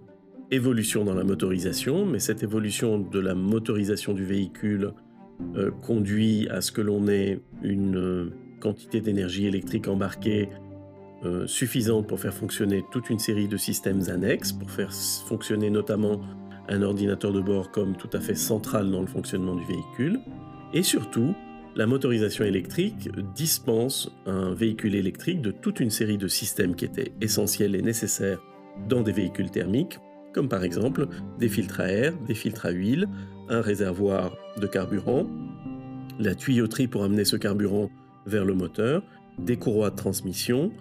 évolution 0.50 1.04
dans 1.04 1.14
la 1.14 1.24
motorisation, 1.24 2.06
mais 2.06 2.18
cette 2.18 2.42
évolution 2.42 2.98
de 2.98 3.18
la 3.18 3.34
motorisation 3.34 4.12
du 4.12 4.24
véhicule 4.24 4.92
euh, 5.56 5.70
conduit 5.82 6.48
à 6.50 6.60
ce 6.60 6.72
que 6.72 6.80
l'on 6.80 7.08
ait 7.08 7.40
une 7.62 7.96
euh, 7.96 8.30
quantité 8.60 9.00
d'énergie 9.00 9.46
électrique 9.46 9.88
embarquée 9.88 10.48
euh, 11.24 11.46
suffisante 11.46 12.06
pour 12.06 12.20
faire 12.20 12.34
fonctionner 12.34 12.84
toute 12.92 13.10
une 13.10 13.18
série 13.18 13.48
de 13.48 13.56
systèmes 13.56 14.02
annexes, 14.08 14.52
pour 14.52 14.70
faire 14.70 14.92
fonctionner 14.92 15.70
notamment 15.70 16.20
un 16.68 16.82
ordinateur 16.82 17.32
de 17.32 17.40
bord 17.40 17.70
comme 17.70 17.96
tout 17.96 18.10
à 18.12 18.20
fait 18.20 18.34
central 18.34 18.90
dans 18.90 19.00
le 19.00 19.06
fonctionnement 19.06 19.54
du 19.54 19.64
véhicule, 19.64 20.20
et 20.72 20.82
surtout 20.82 21.34
la 21.76 21.86
motorisation 21.86 22.44
électrique 22.44 23.10
dispense 23.34 24.10
un 24.24 24.54
véhicule 24.54 24.94
électrique 24.94 25.42
de 25.42 25.50
toute 25.50 25.78
une 25.78 25.90
série 25.90 26.16
de 26.16 26.26
systèmes 26.26 26.74
qui 26.74 26.86
étaient 26.86 27.12
essentiels 27.20 27.74
et 27.74 27.82
nécessaires 27.82 28.40
dans 28.88 29.02
des 29.02 29.12
véhicules 29.12 29.50
thermiques, 29.50 29.98
comme 30.32 30.48
par 30.48 30.64
exemple 30.64 31.06
des 31.38 31.50
filtres 31.50 31.80
à 31.80 31.88
air, 31.88 32.14
des 32.26 32.34
filtres 32.34 32.64
à 32.64 32.70
huile, 32.70 33.06
un 33.50 33.60
réservoir 33.60 34.34
de 34.58 34.66
carburant, 34.66 35.26
la 36.18 36.34
tuyauterie 36.34 36.88
pour 36.88 37.04
amener 37.04 37.26
ce 37.26 37.36
carburant 37.36 37.90
vers 38.26 38.46
le 38.46 38.54
moteur, 38.54 39.02
des 39.38 39.58
courroies 39.58 39.90
de 39.90 39.96
transmission 39.96 40.72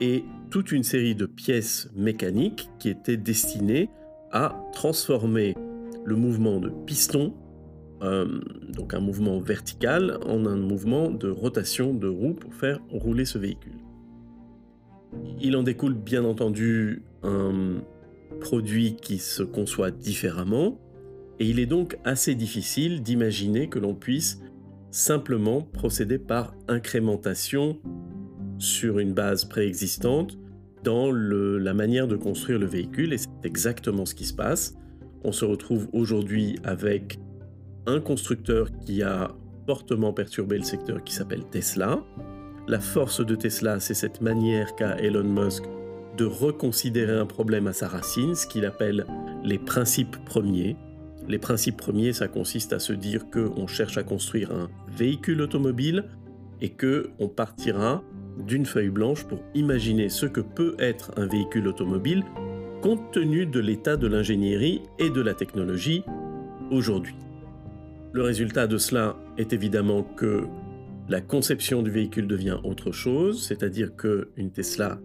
et 0.00 0.24
toute 0.50 0.72
une 0.72 0.82
série 0.82 1.14
de 1.14 1.26
pièces 1.26 1.88
mécaniques 1.94 2.68
qui 2.80 2.88
étaient 2.88 3.16
destinées 3.16 3.88
à 4.32 4.56
transformer 4.72 5.54
le 6.04 6.16
mouvement 6.16 6.58
de 6.58 6.70
piston 6.86 7.34
euh, 8.02 8.40
donc 8.68 8.94
un 8.94 9.00
mouvement 9.00 9.38
vertical 9.40 10.18
en 10.26 10.46
un 10.46 10.56
mouvement 10.56 11.10
de 11.10 11.28
rotation 11.28 11.92
de 11.92 12.08
roue 12.08 12.34
pour 12.34 12.54
faire 12.54 12.80
rouler 12.90 13.24
ce 13.24 13.38
véhicule. 13.38 13.78
Il 15.40 15.56
en 15.56 15.62
découle 15.62 15.94
bien 15.94 16.24
entendu 16.24 17.02
un 17.22 17.82
produit 18.40 18.96
qui 18.96 19.18
se 19.18 19.42
conçoit 19.42 19.90
différemment, 19.90 20.78
et 21.38 21.48
il 21.48 21.58
est 21.58 21.66
donc 21.66 21.98
assez 22.04 22.34
difficile 22.34 23.02
d'imaginer 23.02 23.68
que 23.68 23.78
l'on 23.78 23.94
puisse 23.94 24.40
simplement 24.90 25.62
procéder 25.62 26.18
par 26.18 26.54
incrémentation 26.68 27.78
sur 28.58 28.98
une 28.98 29.12
base 29.14 29.44
préexistante 29.44 30.38
dans 30.84 31.12
la 31.12 31.74
manière 31.74 32.08
de 32.08 32.16
construire 32.16 32.58
le 32.58 32.66
véhicule, 32.66 33.12
et 33.12 33.18
c'est 33.18 33.28
exactement 33.44 34.06
ce 34.06 34.14
qui 34.14 34.24
se 34.24 34.34
passe. 34.34 34.74
On 35.22 35.32
se 35.32 35.44
retrouve 35.44 35.88
aujourd'hui 35.92 36.56
avec 36.64 37.18
un 37.86 38.00
constructeur 38.00 38.68
qui 38.84 39.02
a 39.02 39.30
fortement 39.66 40.12
perturbé 40.12 40.58
le 40.58 40.64
secteur 40.64 41.04
qui 41.04 41.14
s'appelle 41.14 41.44
Tesla. 41.50 42.02
La 42.68 42.80
force 42.80 43.24
de 43.24 43.34
Tesla, 43.34 43.80
c'est 43.80 43.94
cette 43.94 44.20
manière 44.20 44.74
qu'a 44.76 44.98
Elon 44.98 45.24
Musk 45.24 45.64
de 46.16 46.24
reconsidérer 46.24 47.16
un 47.16 47.26
problème 47.26 47.66
à 47.66 47.72
sa 47.72 47.88
racine, 47.88 48.34
ce 48.34 48.46
qu'il 48.46 48.64
appelle 48.64 49.06
les 49.44 49.58
principes 49.58 50.16
premiers. 50.24 50.76
Les 51.28 51.38
principes 51.38 51.76
premiers, 51.76 52.12
ça 52.12 52.28
consiste 52.28 52.72
à 52.72 52.78
se 52.78 52.92
dire 52.92 53.30
qu'on 53.30 53.66
cherche 53.66 53.96
à 53.96 54.02
construire 54.02 54.50
un 54.52 54.68
véhicule 54.88 55.40
automobile 55.40 56.04
et 56.60 56.70
que 56.70 57.10
on 57.18 57.28
partira 57.28 58.02
d'une 58.38 58.66
feuille 58.66 58.90
blanche 58.90 59.24
pour 59.24 59.38
imaginer 59.54 60.08
ce 60.08 60.26
que 60.26 60.40
peut 60.40 60.74
être 60.78 61.12
un 61.16 61.26
véhicule 61.26 61.68
automobile 61.68 62.24
compte 62.82 63.12
tenu 63.12 63.46
de 63.46 63.60
l'état 63.60 63.96
de 63.96 64.06
l'ingénierie 64.06 64.82
et 64.98 65.10
de 65.10 65.20
la 65.20 65.34
technologie 65.34 66.02
aujourd'hui. 66.70 67.14
Le 68.12 68.22
résultat 68.22 68.66
de 68.66 68.76
cela 68.76 69.16
est 69.38 69.52
évidemment 69.52 70.02
que 70.02 70.44
la 71.08 71.20
conception 71.20 71.82
du 71.82 71.90
véhicule 71.90 72.26
devient 72.26 72.58
autre 72.64 72.90
chose, 72.90 73.46
c'est-à-dire 73.46 73.94
qu'une 73.94 74.50
Tesla 74.52 75.00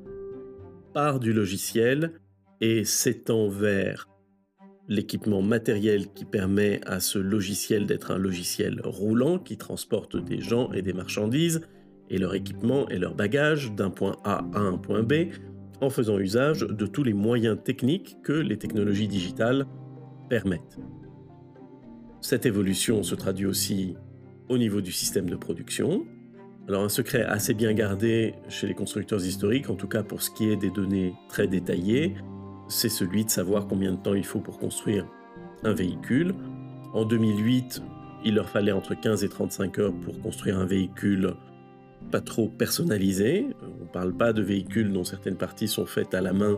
part 0.94 1.20
du 1.20 1.32
logiciel 1.32 2.14
et 2.62 2.84
s'étend 2.84 3.48
vers 3.48 4.10
l'équipement 4.88 5.44
matériel 5.44 6.12
qui 6.14 6.26
permet 6.26 6.82
à 6.88 7.00
ce 7.00 7.20
logiciel 7.20 7.86
d'être 7.86 8.12
un 8.12 8.18
logiciel 8.18 8.82
roulant 8.84 9.38
qui 9.38 9.58
transporte 9.58 10.16
des 10.16 10.40
gens 10.40 10.72
et 10.72 10.82
des 10.82 10.94
marchandises 10.94 11.62
et 12.10 12.18
leur 12.18 12.34
équipement 12.34 12.88
et 12.90 12.98
leur 12.98 13.14
bagages 13.14 13.72
d'un 13.74 13.90
point 13.92 14.16
A 14.24 14.46
à 14.54 14.60
un 14.60 14.78
point 14.78 15.04
B 15.04 15.32
en 15.82 15.90
faisant 15.90 16.18
usage 16.18 16.62
de 16.62 16.86
tous 16.86 17.04
les 17.04 17.14
moyens 17.14 17.58
techniques 17.64 18.18
que 18.24 18.34
les 18.34 18.58
technologies 18.58 19.08
digitales 19.08 19.68
permettent. 20.30 20.80
Cette 22.26 22.48
évolution 22.48 23.04
se 23.04 23.14
traduit 23.14 23.46
aussi 23.46 23.96
au 24.50 24.58
niveau 24.58 24.82
du 24.82 24.92
système 24.92 25.30
de 25.30 25.36
production. 25.36 26.08
Alors 26.68 26.84
un 26.84 26.90
secret 26.90 27.22
assez 27.22 27.54
bien 27.54 27.72
gardé 27.74 28.34
chez 28.50 28.66
les 28.66 28.74
constructeurs 28.74 29.24
historiques, 29.24 29.70
en 29.70 29.76
tout 29.76 29.88
cas 29.88 30.02
pour 30.02 30.24
ce 30.24 30.32
qui 30.32 30.50
est 30.50 30.56
des 30.56 30.72
données 30.72 31.14
très 31.30 31.46
détaillées, 31.46 32.16
c'est 32.68 32.90
celui 32.90 33.26
de 33.26 33.30
savoir 33.30 33.68
combien 33.68 33.92
de 33.92 33.98
temps 33.98 34.16
il 34.16 34.26
faut 34.26 34.40
pour 34.40 34.58
construire 34.58 35.06
un 35.64 35.74
véhicule. 35.74 36.34
En 36.96 37.06
2008, 37.06 37.84
il 38.24 38.34
leur 38.34 38.50
fallait 38.50 38.72
entre 38.72 39.00
15 39.00 39.24
et 39.24 39.30
35 39.30 39.78
heures 39.78 39.94
pour 39.94 40.20
construire 40.20 40.58
un 40.58 40.66
véhicule 40.66 41.36
pas 42.10 42.22
trop 42.22 42.50
personnalisé. 42.50 43.46
On 43.62 43.84
ne 43.84 43.90
parle 43.90 44.18
pas 44.18 44.34
de 44.34 44.42
véhicules 44.42 44.92
dont 44.92 45.04
certaines 45.04 45.38
parties 45.38 45.68
sont 45.68 45.86
faites 45.86 46.16
à 46.16 46.22
la 46.22 46.34
main 46.34 46.58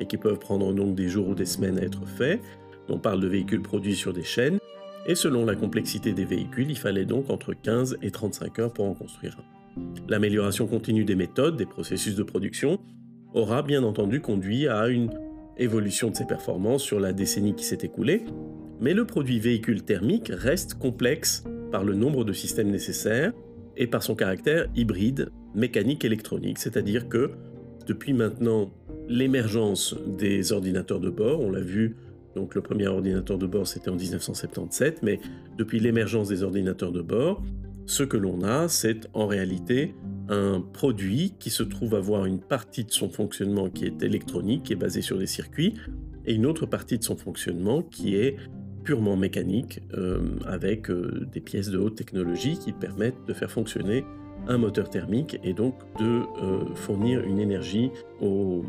et 0.00 0.06
qui 0.06 0.16
peuvent 0.16 0.40
prendre 0.40 0.74
donc 0.74 0.96
des 0.96 1.06
jours 1.06 1.28
ou 1.28 1.34
des 1.36 1.46
semaines 1.46 1.78
à 1.78 1.82
être 1.82 2.04
faits. 2.04 2.40
On 2.88 2.98
parle 2.98 3.20
de 3.20 3.28
véhicules 3.28 3.62
produits 3.62 3.94
sur 3.94 4.12
des 4.12 4.24
chaînes 4.24 4.58
et 5.06 5.14
selon 5.14 5.44
la 5.44 5.54
complexité 5.54 6.12
des 6.12 6.24
véhicules, 6.24 6.70
il 6.70 6.78
fallait 6.78 7.04
donc 7.04 7.30
entre 7.30 7.52
15 7.54 7.98
et 8.02 8.10
35 8.10 8.58
heures 8.58 8.72
pour 8.72 8.86
en 8.86 8.94
construire 8.94 9.38
un. 9.38 9.82
L'amélioration 10.08 10.66
continue 10.66 11.04
des 11.04 11.16
méthodes, 11.16 11.56
des 11.56 11.66
processus 11.66 12.14
de 12.14 12.22
production, 12.22 12.78
aura 13.34 13.62
bien 13.62 13.82
entendu 13.82 14.20
conduit 14.20 14.68
à 14.68 14.88
une 14.88 15.10
évolution 15.58 16.10
de 16.10 16.16
ses 16.16 16.26
performances 16.26 16.82
sur 16.82 17.00
la 17.00 17.12
décennie 17.12 17.54
qui 17.54 17.64
s'est 17.64 17.78
écoulée, 17.82 18.24
mais 18.80 18.94
le 18.94 19.04
produit 19.04 19.38
véhicule 19.38 19.82
thermique 19.82 20.30
reste 20.32 20.74
complexe 20.74 21.44
par 21.70 21.84
le 21.84 21.94
nombre 21.94 22.24
de 22.24 22.32
systèmes 22.32 22.70
nécessaires 22.70 23.32
et 23.76 23.86
par 23.86 24.02
son 24.02 24.14
caractère 24.14 24.66
hybride 24.76 25.30
mécanique-électronique, 25.54 26.58
c'est-à-dire 26.58 27.08
que 27.08 27.32
depuis 27.86 28.12
maintenant 28.12 28.72
l'émergence 29.08 29.94
des 30.06 30.52
ordinateurs 30.52 31.00
de 31.00 31.10
bord, 31.10 31.40
on 31.40 31.50
l'a 31.50 31.60
vu 31.60 31.96
donc 32.34 32.54
le 32.54 32.60
premier 32.60 32.86
ordinateur 32.86 33.38
de 33.38 33.46
bord, 33.46 33.66
c'était 33.66 33.90
en 33.90 33.96
1977, 33.96 35.02
mais 35.02 35.20
depuis 35.56 35.80
l'émergence 35.80 36.28
des 36.28 36.42
ordinateurs 36.42 36.92
de 36.92 37.02
bord, 37.02 37.42
ce 37.86 38.02
que 38.02 38.16
l'on 38.16 38.42
a, 38.42 38.68
c'est 38.68 39.08
en 39.12 39.26
réalité 39.26 39.94
un 40.28 40.60
produit 40.60 41.34
qui 41.38 41.50
se 41.50 41.62
trouve 41.62 41.94
avoir 41.94 42.24
une 42.24 42.40
partie 42.40 42.84
de 42.84 42.90
son 42.90 43.10
fonctionnement 43.10 43.68
qui 43.68 43.84
est 43.84 44.02
électronique, 44.02 44.64
qui 44.64 44.72
est 44.72 44.76
basée 44.76 45.02
sur 45.02 45.18
des 45.18 45.26
circuits, 45.26 45.74
et 46.24 46.34
une 46.34 46.46
autre 46.46 46.64
partie 46.66 46.98
de 46.98 47.04
son 47.04 47.16
fonctionnement 47.16 47.82
qui 47.82 48.16
est 48.16 48.36
purement 48.84 49.16
mécanique, 49.16 49.80
euh, 49.94 50.20
avec 50.46 50.90
euh, 50.90 51.26
des 51.32 51.40
pièces 51.40 51.70
de 51.70 51.78
haute 51.78 51.96
technologie 51.96 52.58
qui 52.58 52.72
permettent 52.72 53.24
de 53.26 53.32
faire 53.32 53.50
fonctionner 53.50 54.04
un 54.46 54.58
moteur 54.58 54.90
thermique 54.90 55.38
et 55.42 55.54
donc 55.54 55.74
de 55.98 56.22
euh, 56.42 56.74
fournir 56.74 57.22
une 57.22 57.38
énergie 57.38 57.90
au 58.20 58.62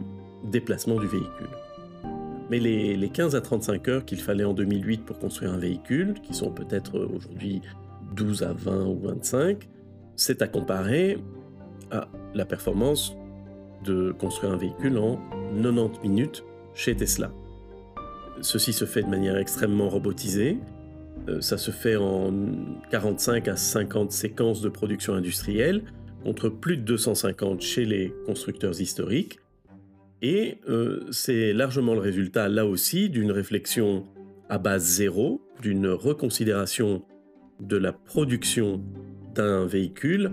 déplacement 0.51 1.00
du 1.00 1.07
véhicule. 1.07 1.64
Mais 2.49 2.59
les, 2.59 3.09
15 3.09 3.35
à 3.35 3.41
35 3.41 3.87
heures 3.87 4.05
qu'il 4.05 4.19
fallait 4.19 4.43
en 4.43 4.53
2008 4.53 5.05
pour 5.05 5.17
construire 5.19 5.53
un 5.53 5.57
véhicule, 5.57 6.13
qui 6.21 6.33
sont 6.33 6.51
peut-être 6.51 6.99
aujourd'hui 6.99 7.61
12 8.15 8.43
à 8.43 8.53
20 8.53 8.85
ou 8.85 8.99
25, 8.99 9.67
c'est 10.15 10.41
à 10.41 10.47
comparer 10.47 11.17
à 11.91 12.07
la 12.33 12.45
performance 12.45 13.15
de 13.83 14.11
construire 14.11 14.53
un 14.53 14.57
véhicule 14.57 14.97
en 14.97 15.19
90 15.61 15.99
minutes 16.07 16.43
chez 16.73 16.95
Tesla. 16.95 17.31
Ceci 18.41 18.73
se 18.73 18.85
fait 18.85 19.01
de 19.01 19.07
manière 19.07 19.37
extrêmement 19.37 19.89
robotisée. 19.89 20.57
Euh, 21.29 21.41
ça 21.41 21.57
se 21.57 21.71
fait 21.71 21.95
en 21.95 22.31
45 22.91 23.47
à 23.47 23.55
50 23.55 24.11
séquences 24.11 24.61
de 24.61 24.69
production 24.69 25.13
industrielle 25.13 25.83
contre 26.23 26.49
plus 26.49 26.77
de 26.77 26.81
250 26.83 27.61
chez 27.61 27.85
les 27.85 28.13
constructeurs 28.25 28.79
historiques. 28.81 29.39
Et 30.27 30.58
euh, 30.67 31.01
c'est 31.12 31.53
largement 31.53 31.94
le 31.94 32.00
résultat, 32.00 32.50
là 32.50 32.65
aussi, 32.65 33.12
d'une 33.12 33.32
réflexion 33.32 34.08
à 34.50 34.58
base 34.58 34.84
zéro, 34.84 35.39
d'une 35.62 35.86
reconsidération 35.86 37.03
de 37.60 37.77
la 37.77 37.94
production 37.94 38.84
d'un 39.36 39.67
véhicule 39.67 40.32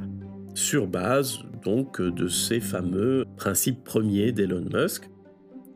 sur 0.54 0.86
base 0.86 1.40
donc 1.62 2.00
de 2.00 2.26
ces 2.26 2.58
fameux 2.58 3.26
principes 3.36 3.84
premiers 3.84 4.32
d'Elon 4.32 4.64
Musk, 4.72 5.10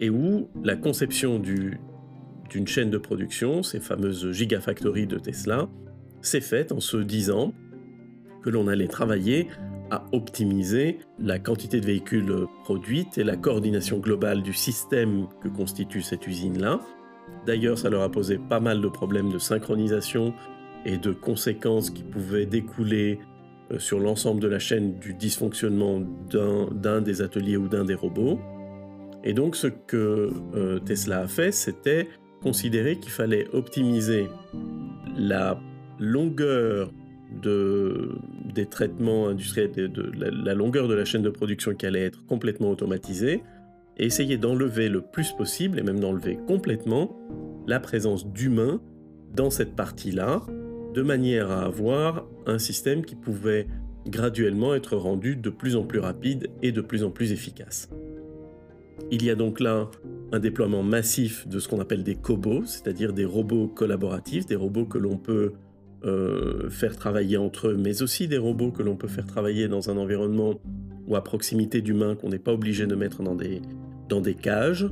et 0.00 0.08
où 0.08 0.48
la 0.64 0.76
conception 0.76 1.38
d'une 1.38 2.66
chaîne 2.66 2.88
de 2.88 2.96
production, 2.96 3.62
ces 3.62 3.80
fameuses 3.80 4.32
gigafactories 4.32 5.06
de 5.06 5.18
Tesla, 5.18 5.68
s'est 6.22 6.40
faite 6.40 6.72
en 6.72 6.80
se 6.80 6.96
disant 6.96 7.52
que 8.42 8.48
l'on 8.48 8.66
allait 8.66 8.88
travailler 8.88 9.48
à 9.90 10.04
optimiser 10.12 10.98
la 11.18 11.38
quantité 11.38 11.80
de 11.80 11.86
véhicules 11.86 12.46
produites 12.64 13.18
et 13.18 13.24
la 13.24 13.36
coordination 13.36 13.98
globale 13.98 14.42
du 14.42 14.52
système 14.52 15.26
que 15.42 15.48
constitue 15.48 16.02
cette 16.02 16.26
usine-là. 16.26 16.80
D'ailleurs, 17.46 17.78
ça 17.78 17.90
leur 17.90 18.02
a 18.02 18.10
posé 18.10 18.38
pas 18.38 18.60
mal 18.60 18.80
de 18.80 18.88
problèmes 18.88 19.30
de 19.30 19.38
synchronisation 19.38 20.34
et 20.84 20.98
de 20.98 21.12
conséquences 21.12 21.90
qui 21.90 22.02
pouvaient 22.02 22.46
découler 22.46 23.18
euh, 23.72 23.78
sur 23.78 23.98
l'ensemble 23.98 24.40
de 24.40 24.48
la 24.48 24.58
chaîne 24.58 24.98
du 24.98 25.14
dysfonctionnement 25.14 26.00
d'un 26.30 27.00
des 27.00 27.22
ateliers 27.22 27.56
ou 27.56 27.68
d'un 27.68 27.84
des 27.84 27.94
robots. 27.94 28.38
Et 29.24 29.32
donc 29.32 29.56
ce 29.56 29.66
que 29.66 30.30
euh, 30.54 30.78
Tesla 30.80 31.20
a 31.20 31.26
fait, 31.26 31.52
c'était 31.52 32.08
considérer 32.42 32.96
qu'il 32.96 33.10
fallait 33.10 33.48
optimiser 33.52 34.28
la 35.16 35.58
longueur 35.98 36.92
des 37.30 38.66
traitements 38.66 39.28
industriels, 39.28 39.72
de, 39.72 40.10
la, 40.14 40.54
longueur 40.54 40.88
de 40.88 40.94
la 40.94 41.04
chaîne 41.04 41.22
de 41.22 41.30
production 41.30 41.74
qui 41.74 41.86
allait 41.86 42.04
être 42.04 42.24
complètement 42.26 42.70
automatisée, 42.70 43.42
et 43.98 44.04
essayer 44.04 44.36
d'enlever 44.36 44.88
le 44.88 45.00
plus 45.00 45.32
possible, 45.32 45.78
et 45.78 45.82
même 45.82 46.00
d'enlever 46.00 46.38
complètement, 46.46 47.16
la 47.66 47.80
présence 47.80 48.26
d'humains 48.26 48.80
dans 49.34 49.50
cette 49.50 49.74
partie-là, 49.74 50.42
de 50.94 51.02
manière 51.02 51.50
à 51.50 51.64
avoir 51.64 52.26
un 52.46 52.58
système 52.58 53.04
qui 53.04 53.16
pouvait 53.16 53.66
graduellement 54.06 54.74
être 54.74 54.96
rendu 54.96 55.36
de 55.36 55.50
plus 55.50 55.76
en 55.76 55.82
plus 55.82 55.98
rapide 55.98 56.48
et 56.62 56.72
de 56.72 56.80
plus 56.80 57.04
en 57.04 57.10
plus 57.10 57.32
efficace. 57.32 57.90
Il 59.10 59.24
y 59.24 59.30
a 59.30 59.34
donc 59.34 59.60
là 59.60 59.90
un 60.32 60.38
déploiement 60.38 60.82
massif 60.82 61.46
de 61.46 61.58
ce 61.58 61.68
qu'on 61.68 61.80
appelle 61.80 62.02
des 62.02 62.14
cobots, 62.14 62.64
c'est-à-dire 62.64 63.12
des 63.12 63.24
robots 63.24 63.68
collaboratifs, 63.68 64.46
des 64.46 64.56
robots 64.56 64.86
que 64.86 64.98
l'on 64.98 65.16
peut 65.16 65.52
euh, 66.06 66.70
faire 66.70 66.96
travailler 66.96 67.36
entre 67.36 67.68
eux, 67.68 67.76
mais 67.76 68.02
aussi 68.02 68.28
des 68.28 68.38
robots 68.38 68.70
que 68.70 68.82
l'on 68.82 68.96
peut 68.96 69.08
faire 69.08 69.26
travailler 69.26 69.68
dans 69.68 69.90
un 69.90 69.96
environnement 69.96 70.60
ou 71.06 71.16
à 71.16 71.22
proximité 71.22 71.82
d'humains 71.82 72.14
qu'on 72.14 72.30
n'est 72.30 72.38
pas 72.38 72.52
obligé 72.52 72.86
de 72.86 72.94
mettre 72.94 73.22
dans 73.22 73.34
des, 73.34 74.34
cages. 74.34 74.88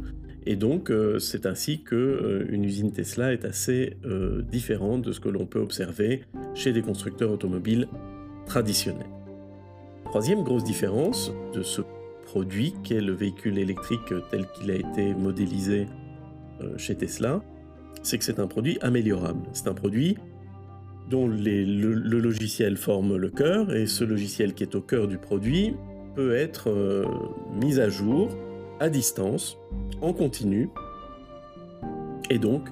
Et 0.47 0.56
donc, 0.56 0.90
euh, 0.90 1.18
c'est 1.18 1.47
ainsi 1.47 1.80
que 1.80 1.94
euh, 1.94 2.47
une 2.50 2.64
usine 2.64 2.92
Tesla 2.92 3.33
est 3.33 3.44
assez 3.44 3.97
différente 4.50 5.02
de 5.02 5.12
ce 5.12 5.21
que 5.21 5.28
l'on 5.28 5.47
peut 5.47 5.61
observer 5.61 6.23
chez 6.54 6.73
des 6.73 6.83
constructeurs 6.83 7.30
automobiles 7.30 7.88
traditionnels. 8.47 9.06
Troisième 10.04 10.44
grosse 10.44 10.64
différence 10.64 11.33
de 11.54 11.62
ce 11.62 11.80
produit 12.25 12.75
qu'est 12.83 13.00
le 13.00 13.12
véhicule 13.12 13.59
électrique 13.59 14.12
tel 14.30 14.47
qu'il 14.54 14.71
a 14.71 14.75
été 14.75 15.14
modélisé 15.14 15.87
euh, 16.61 16.76
chez 16.78 16.94
Tesla, 16.94 17.42
c'est 18.02 18.18
que 18.18 18.25
c'est 18.25 18.38
un 18.38 18.47
produit 18.47 18.78
améliorable. 18.80 19.40
C'est 19.52 19.68
un 19.68 19.75
produit 19.75 20.16
dont 21.11 21.26
le, 21.26 22.18
logiciel 22.18 22.76
forme 22.76 23.16
le 23.16 23.30
cœur, 23.30 23.75
et 23.75 23.87
ce 23.87 24.04
logiciel 24.04 24.54
qui 24.54 24.62
est 24.62 24.75
au 24.75 24.80
cœur 24.80 25.06
du 25.08 25.18
produit 25.18 25.75
peut 26.14 26.34
être 26.34 26.70
euh, 26.70 27.04
mis 27.61 27.80
à 27.80 27.88
jour 27.88 28.30
à 28.80 28.88
distance, 28.88 29.58
en 30.00 30.12
continu, 30.12 30.70
et 32.30 32.38
donc 32.38 32.68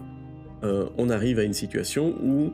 euh, 0.64 0.86
on 0.98 1.10
arrive 1.10 1.38
à 1.38 1.44
une 1.44 1.52
situation 1.52 2.14
où 2.22 2.52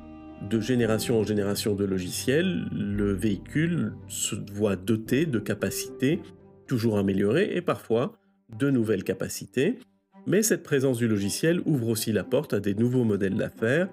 de 0.48 0.60
génération 0.60 1.18
en 1.18 1.24
génération 1.24 1.74
de 1.74 1.84
logiciels, 1.84 2.66
le 2.72 3.12
véhicule 3.12 3.94
se 4.06 4.36
voit 4.52 4.76
doté 4.76 5.26
de 5.26 5.38
capacités 5.38 6.20
toujours 6.66 6.98
améliorées 6.98 7.56
et 7.56 7.60
parfois 7.60 8.12
de 8.56 8.70
nouvelles 8.70 9.04
capacités. 9.04 9.78
Mais 10.26 10.42
cette 10.42 10.62
présence 10.62 10.98
du 10.98 11.08
logiciel 11.08 11.60
ouvre 11.64 11.88
aussi 11.88 12.12
la 12.12 12.24
porte 12.24 12.54
à 12.54 12.60
des 12.60 12.74
nouveaux 12.74 13.04
modèles 13.04 13.36
d'affaires 13.36 13.88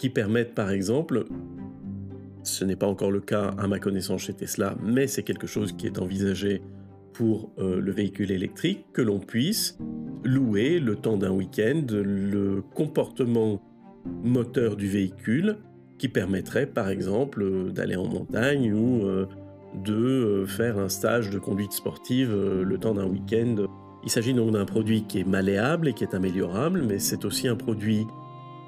qui 0.00 0.08
permettent 0.08 0.54
par 0.54 0.70
exemple, 0.70 1.26
ce 2.42 2.64
n'est 2.64 2.74
pas 2.74 2.86
encore 2.86 3.10
le 3.10 3.20
cas 3.20 3.54
à 3.58 3.68
ma 3.68 3.78
connaissance 3.78 4.22
chez 4.22 4.32
Tesla, 4.32 4.74
mais 4.82 5.06
c'est 5.06 5.22
quelque 5.22 5.46
chose 5.46 5.74
qui 5.76 5.86
est 5.86 5.98
envisagé 5.98 6.62
pour 7.12 7.52
euh, 7.58 7.82
le 7.82 7.92
véhicule 7.92 8.30
électrique, 8.30 8.86
que 8.94 9.02
l'on 9.02 9.18
puisse 9.18 9.78
louer 10.24 10.78
le 10.78 10.96
temps 10.96 11.18
d'un 11.18 11.32
week-end 11.32 11.82
le 11.90 12.62
comportement 12.74 13.60
moteur 14.24 14.76
du 14.76 14.88
véhicule 14.88 15.58
qui 15.98 16.08
permettrait 16.08 16.64
par 16.64 16.88
exemple 16.88 17.42
euh, 17.42 17.70
d'aller 17.70 17.96
en 17.96 18.08
montagne 18.08 18.72
ou 18.72 19.04
euh, 19.04 19.26
de 19.84 20.46
faire 20.46 20.78
un 20.78 20.88
stage 20.88 21.28
de 21.28 21.38
conduite 21.38 21.72
sportive 21.72 22.34
le 22.34 22.78
temps 22.78 22.94
d'un 22.94 23.06
week-end. 23.06 23.66
Il 24.02 24.10
s'agit 24.10 24.32
donc 24.32 24.52
d'un 24.52 24.64
produit 24.64 25.04
qui 25.04 25.20
est 25.20 25.28
malléable 25.28 25.88
et 25.88 25.92
qui 25.92 26.04
est 26.04 26.14
améliorable, 26.14 26.84
mais 26.88 26.98
c'est 26.98 27.26
aussi 27.26 27.48
un 27.48 27.54
produit 27.54 28.06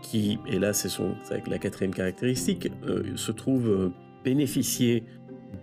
qui, 0.03 0.39
et 0.47 0.59
là 0.59 0.73
c'est 0.73 0.91
la 1.47 1.59
quatrième 1.59 1.95
caractéristique, 1.95 2.71
euh, 2.87 3.03
se 3.17 3.33
trouve 3.33 3.93
bénéficier 4.25 5.05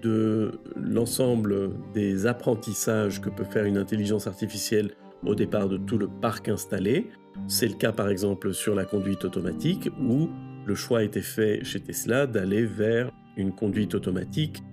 de 0.01 0.51
l'ensemble 0.75 1.71
des 1.93 2.25
apprentissages 2.25 3.21
que 3.21 3.29
peut 3.29 3.43
faire 3.43 3.65
une 3.65 3.77
intelligence 3.77 4.27
artificielle 4.27 4.91
au 5.25 5.35
départ 5.35 5.67
de 5.67 5.77
tout 5.77 5.97
le 5.97 6.07
parc 6.07 6.47
installé. 6.47 7.07
C'est 7.47 7.67
le 7.67 7.73
cas 7.75 7.91
par 7.91 8.09
exemple 8.09 8.53
sur 8.53 8.75
la 8.75 8.85
conduite 8.85 9.25
automatique 9.25 9.89
où 10.01 10.29
le 10.65 10.75
choix 10.75 10.99
a 10.99 11.03
été 11.03 11.21
fait 11.21 11.63
chez 11.63 11.79
Tesla 11.79 12.27
d'aller 12.27 12.65
vers 12.65 13.11
une 13.37 13.53
conduite 13.53 13.95
automatique 13.95 14.63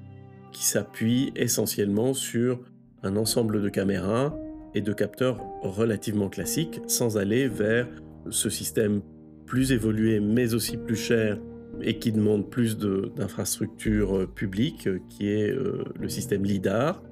qui 0.52 0.64
s'appuie 0.64 1.32
essentiellement 1.36 2.14
sur 2.14 2.60
un 3.02 3.16
ensemble 3.16 3.62
de 3.62 3.68
caméras 3.68 4.36
et 4.74 4.80
de 4.80 4.92
capteurs 4.92 5.38
relativement 5.62 6.28
classiques, 6.28 6.80
sans 6.86 7.18
aller 7.18 7.48
vers 7.48 7.88
ce 8.30 8.50
système 8.50 9.00
plus 9.46 9.72
évolué 9.72 10.20
mais 10.20 10.54
aussi 10.54 10.76
plus 10.76 10.96
cher 10.96 11.38
et 11.80 11.98
qui 11.98 12.12
demande 12.12 12.48
plus 12.48 12.78
d'infrastructures 12.78 14.16
euh, 14.16 14.26
publiques, 14.26 14.86
euh, 14.86 14.98
qui 15.10 15.28
est 15.28 15.50
euh, 15.50 15.84
le 16.00 16.08
système 16.08 16.44
LIDAR, 16.44 17.02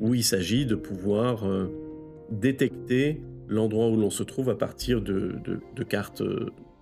où 0.00 0.14
il 0.14 0.22
s'agit 0.22 0.64
de 0.64 0.74
pouvoir 0.74 1.44
détecter 2.30 3.20
l'endroit 3.46 3.88
où 3.88 3.96
l'on 3.96 4.10
se 4.10 4.24
trouve 4.24 4.50
à 4.50 4.56
partir 4.56 5.00
de, 5.00 5.36
de 5.44 5.84
cartes 5.84 6.24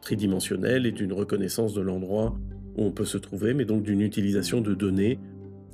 tridimensionnelles 0.00 0.86
et 0.86 0.92
d'une 0.92 1.12
reconnaissance 1.12 1.74
de 1.74 1.82
l'endroit 1.82 2.38
où 2.76 2.84
on 2.84 2.92
peut 2.92 3.04
se 3.04 3.18
trouver, 3.18 3.52
mais 3.52 3.66
donc 3.66 3.82
d'une 3.82 4.00
utilisation 4.00 4.62
de 4.62 4.74
données 4.74 5.18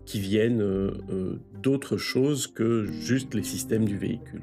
qui 0.04 0.20
viennent 0.20 0.62
euh, 0.62 1.38
d'autres 1.62 1.96
choses 1.96 2.46
que 2.46 2.84
juste 2.84 3.34
les 3.34 3.42
systèmes 3.42 3.84
du 3.84 3.98
véhicule. 3.98 4.42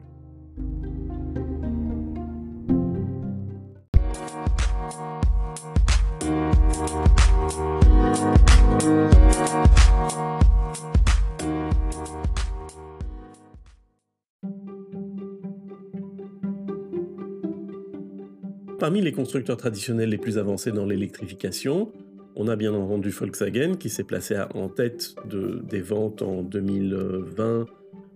Parmi 18.84 19.00
les 19.00 19.14
constructeurs 19.14 19.56
traditionnels 19.56 20.10
les 20.10 20.18
plus 20.18 20.38
avancés 20.38 20.74
dans 20.74 20.86
l'électrification, 20.86 21.94
on 22.36 22.50
a 22.50 22.58
bien 22.58 22.74
entendu 22.74 23.12
Volkswagen 23.12 23.76
qui 23.76 23.90
s'est 23.90 24.04
placé 24.04 24.38
en 24.56 24.68
tête 24.68 25.16
des 25.26 25.80
ventes 25.80 26.22
en 26.22 26.42
2020 26.42 27.66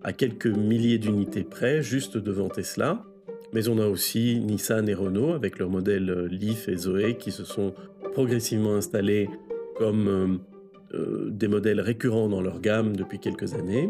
à 0.03 0.11
quelques 0.11 0.47
milliers 0.47 0.97
d'unités 0.97 1.45
près, 1.45 1.81
juste 1.81 2.17
devant 2.17 2.49
Tesla. 2.49 3.05
Mais 3.53 3.69
on 3.69 3.79
a 3.79 3.87
aussi 3.87 4.41
Nissan 4.41 4.89
et 4.89 4.93
Renault 4.93 5.31
avec 5.31 5.57
leurs 5.57 5.69
modèles 5.69 6.25
Leaf 6.25 6.67
et 6.67 6.75
Zoé 6.75 7.15
qui 7.15 7.31
se 7.31 7.45
sont 7.45 7.73
progressivement 8.11 8.75
installés 8.75 9.29
comme 9.77 10.07
euh, 10.09 10.97
euh, 10.97 11.29
des 11.31 11.47
modèles 11.47 11.79
récurrents 11.79 12.27
dans 12.27 12.41
leur 12.41 12.59
gamme 12.59 12.93
depuis 12.93 13.19
quelques 13.19 13.53
années. 13.53 13.89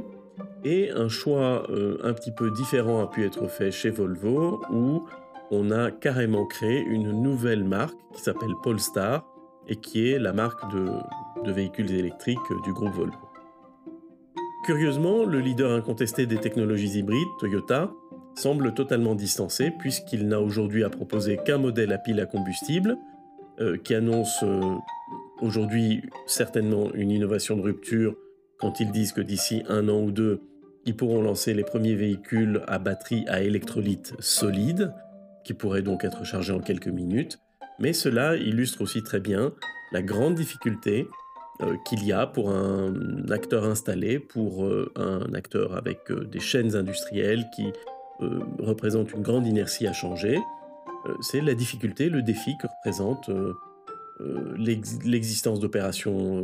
Et 0.64 0.92
un 0.92 1.10
choix 1.10 1.66
euh, 1.72 1.98
un 2.04 2.14
petit 2.14 2.32
peu 2.32 2.52
différent 2.52 3.02
a 3.02 3.08
pu 3.08 3.26
être 3.26 3.48
fait 3.48 3.72
chez 3.72 3.90
Volvo 3.90 4.62
où 4.72 5.06
on 5.52 5.72
a 5.72 5.92
carrément 5.92 6.46
créé 6.46 6.82
une 6.82 7.12
nouvelle 7.12 7.64
marque 7.64 7.98
qui 8.14 8.22
s'appelle 8.22 8.54
Polestar 8.64 9.26
et 9.68 9.76
qui 9.76 10.10
est 10.10 10.20
la 10.20 10.34
marque 10.34 10.72
de, 10.74 10.90
véhicules 11.52 11.92
électriques 11.92 12.40
du 12.66 12.74
groupe 12.74 12.94
Volvo. 12.94 13.16
Curieusement, 14.66 15.24
le 15.24 15.40
leader 15.40 15.72
incontesté 15.72 16.26
des 16.26 16.38
technologies 16.38 17.00
hybrides, 17.00 17.28
Toyota, 17.40 17.92
semble 18.36 18.74
totalement 18.74 19.16
distancé 19.16 19.72
puisqu'il 19.72 20.28
n'a 20.28 20.42
aujourd'hui 20.42 20.84
à 20.84 20.90
proposer 20.90 21.38
qu'un 21.38 21.58
modèle 21.58 21.94
à 21.94 21.98
pile 21.98 22.20
à 22.20 22.26
combustible 22.26 22.98
euh, 23.60 23.78
qui 23.78 23.96
annonce 23.96 24.44
euh, 24.44 24.62
aujourd'hui 25.42 26.02
certainement 26.26 26.92
une 26.94 27.12
innovation 27.12 27.56
de 27.56 27.62
rupture 27.62 28.16
quand 28.60 28.80
ils 28.80 28.92
disent 28.92 29.14
que 29.14 29.22
d'ici 29.22 29.64
un 29.70 29.88
an 29.88 30.02
ou 30.02 30.12
deux, 30.12 30.42
ils 30.86 30.96
pourront 30.96 31.22
lancer 31.22 31.54
les 31.54 31.64
premiers 31.64 31.96
véhicules 31.96 32.62
à 32.68 32.80
batterie 32.80 33.26
à 33.28 33.42
électrolyte 33.42 34.14
solide 34.20 34.94
qui 35.48 35.54
pourraient 35.54 35.82
donc 35.82 36.04
être 36.04 36.26
chargés 36.26 36.54
en 36.54 36.60
quelques 36.60 36.88
minutes 36.88 37.40
mais 37.80 37.94
cela 37.94 38.36
illustre 38.36 38.82
aussi 38.82 39.02
très 39.04 39.20
bien 39.20 39.54
la 39.92 40.02
grande 40.02 40.36
difficulté 40.36 41.08
euh, 41.62 41.76
qu'il 41.86 42.06
y 42.06 42.12
a 42.12 42.28
pour 42.28 42.52
un 42.52 42.94
acteur 43.30 43.66
installé, 43.66 44.20
pour 44.20 44.66
euh, 44.66 44.92
un 44.96 45.34
acteur 45.34 45.76
avec 45.76 46.12
euh, 46.12 46.26
des 46.26 46.40
chaînes 46.40 46.76
industrielles 46.76 47.48
qui 47.56 47.72
représentent 48.58 49.14
une 49.14 49.22
grande 49.22 49.46
inertie 49.46 49.86
à 49.86 49.94
changer. 49.94 50.40
C'est 51.22 51.40
la 51.40 51.54
difficulté, 51.54 52.10
le 52.10 52.24
défi 52.24 52.58
que 52.60 52.66
représente 52.66 53.30
l'existence 54.58 55.60
d'opérations 55.60 56.44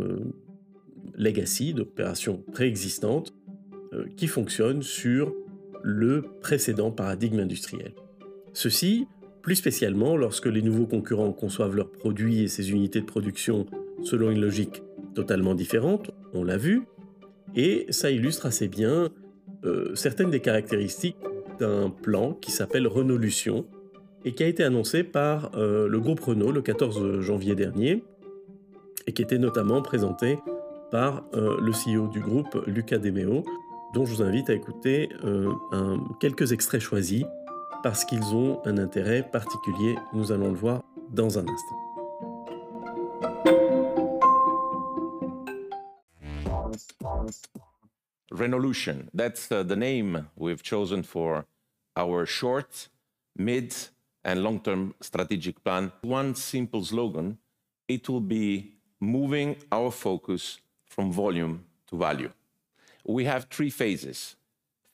legacy, 1.15 1.73
d'opérations 1.73 2.43
préexistantes, 2.53 3.33
qui 4.15 4.27
fonctionnent 4.27 4.83
sur 4.83 5.33
le 5.81 6.21
précédent 6.41 6.91
paradigme 6.91 7.39
industriel. 7.39 7.93
Ceci 8.53 9.07
plus 9.41 9.55
spécialement 9.55 10.15
lorsque 10.15 10.45
les 10.45 10.61
nouveaux 10.61 10.87
concurrents 10.87 11.33
conçoivent 11.33 11.75
leurs 11.75 11.91
produits 11.91 12.43
et 12.43 12.47
ces 12.47 12.71
unités 12.71 13.01
de 13.01 13.05
production 13.05 13.65
selon 14.01 14.31
une 14.31 14.39
logique 14.39 14.81
totalement 15.13 15.53
différente, 15.53 16.11
on 16.33 16.43
l'a 16.43 16.57
vu, 16.57 16.83
et 17.55 17.85
ça 17.89 18.09
illustre 18.09 18.45
assez 18.45 18.67
bien 18.67 19.09
euh, 19.65 19.93
certaines 19.95 20.29
des 20.29 20.39
caractéristiques 20.39 21.17
d'un 21.59 21.89
plan 21.89 22.33
qui 22.33 22.51
s'appelle 22.51 22.87
Renaulution 22.87 23.65
et 24.25 24.33
qui 24.33 24.43
a 24.43 24.47
été 24.47 24.63
annoncé 24.63 25.03
par 25.03 25.51
euh, 25.55 25.87
le 25.87 25.99
groupe 25.99 26.21
Renault 26.21 26.51
le 26.51 26.61
14 26.61 27.21
janvier 27.21 27.55
dernier 27.55 28.03
et 29.07 29.11
qui 29.11 29.21
était 29.21 29.37
notamment 29.37 29.81
présenté 29.81 30.39
par 30.89 31.25
euh, 31.33 31.57
le 31.59 31.71
CEO 31.71 32.07
du 32.07 32.21
groupe, 32.21 32.63
Luca 32.65 32.97
Demeo, 32.97 33.43
dont 33.93 34.05
je 34.05 34.15
vous 34.15 34.21
invite 34.23 34.49
à 34.49 34.53
écouter 34.53 35.09
quelques 36.19 36.51
extraits 36.51 36.81
choisis 36.81 37.25
parce 37.83 38.05
qu'ils 38.05 38.33
ont 38.33 38.61
un 38.65 38.77
intérêt 38.77 39.29
particulier. 39.29 39.95
Nous 40.13 40.31
allons 40.31 40.49
le 40.49 40.57
voir 40.57 40.81
dans 41.11 41.37
un 41.37 41.45
instant. 41.47 41.79
Renolution, 48.31 49.09
that's 49.13 49.51
uh, 49.51 49.63
the 49.63 49.75
name 49.75 50.27
we've 50.35 50.63
chosen 50.63 51.03
for 51.03 51.45
our 51.95 52.25
short, 52.25 52.89
mid, 53.37 53.75
and 54.23 54.41
long 54.41 54.59
term 54.59 54.95
strategic 55.01 55.63
plan. 55.63 55.91
One 56.01 56.33
simple 56.33 56.83
slogan 56.83 57.37
it 57.87 58.09
will 58.09 58.21
be 58.21 58.75
moving 58.99 59.57
our 59.71 59.91
focus 59.91 60.59
from 60.87 61.11
volume 61.11 61.65
to 61.87 61.97
value. 61.97 62.31
We 63.05 63.25
have 63.25 63.47
three 63.49 63.69
phases. 63.69 64.35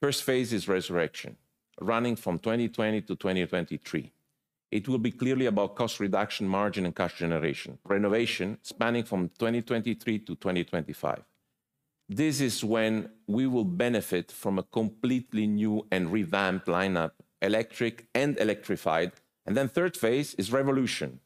First 0.02 0.24
phase 0.24 0.52
is 0.52 0.68
resurrection, 0.68 1.38
running 1.82 2.16
from 2.16 2.40
2020 2.40 3.02
to 3.02 3.16
2023. 3.16 4.12
It 4.72 4.88
will 4.88 5.00
be 5.00 5.12
clearly 5.12 5.48
about 5.48 5.76
cost 5.76 6.00
reduction, 6.00 6.48
margin, 6.48 6.86
and 6.86 6.96
cash 6.96 7.18
generation. 7.18 7.80
Renovation, 7.84 8.60
spanning 8.62 9.04
from 9.04 9.30
2023 9.30 10.20
to 10.20 10.36
2025. 10.36 11.24
This 12.08 12.42
is 12.42 12.64
when 12.64 13.10
we 13.28 13.48
will 13.48 13.66
benefit 13.66 14.32
from 14.32 14.60
a 14.60 14.64
completely 14.64 15.48
new 15.48 15.86
and 15.92 16.12
revamped 16.12 16.68
lineup, 16.68 17.12
electric 17.42 18.08
and 18.14 18.38
electrified. 18.40 19.12
And 19.46 19.56
then 19.58 19.70
third 19.70 19.98
phase 19.98 20.34
is 20.36 20.52
revolution. 20.52 21.20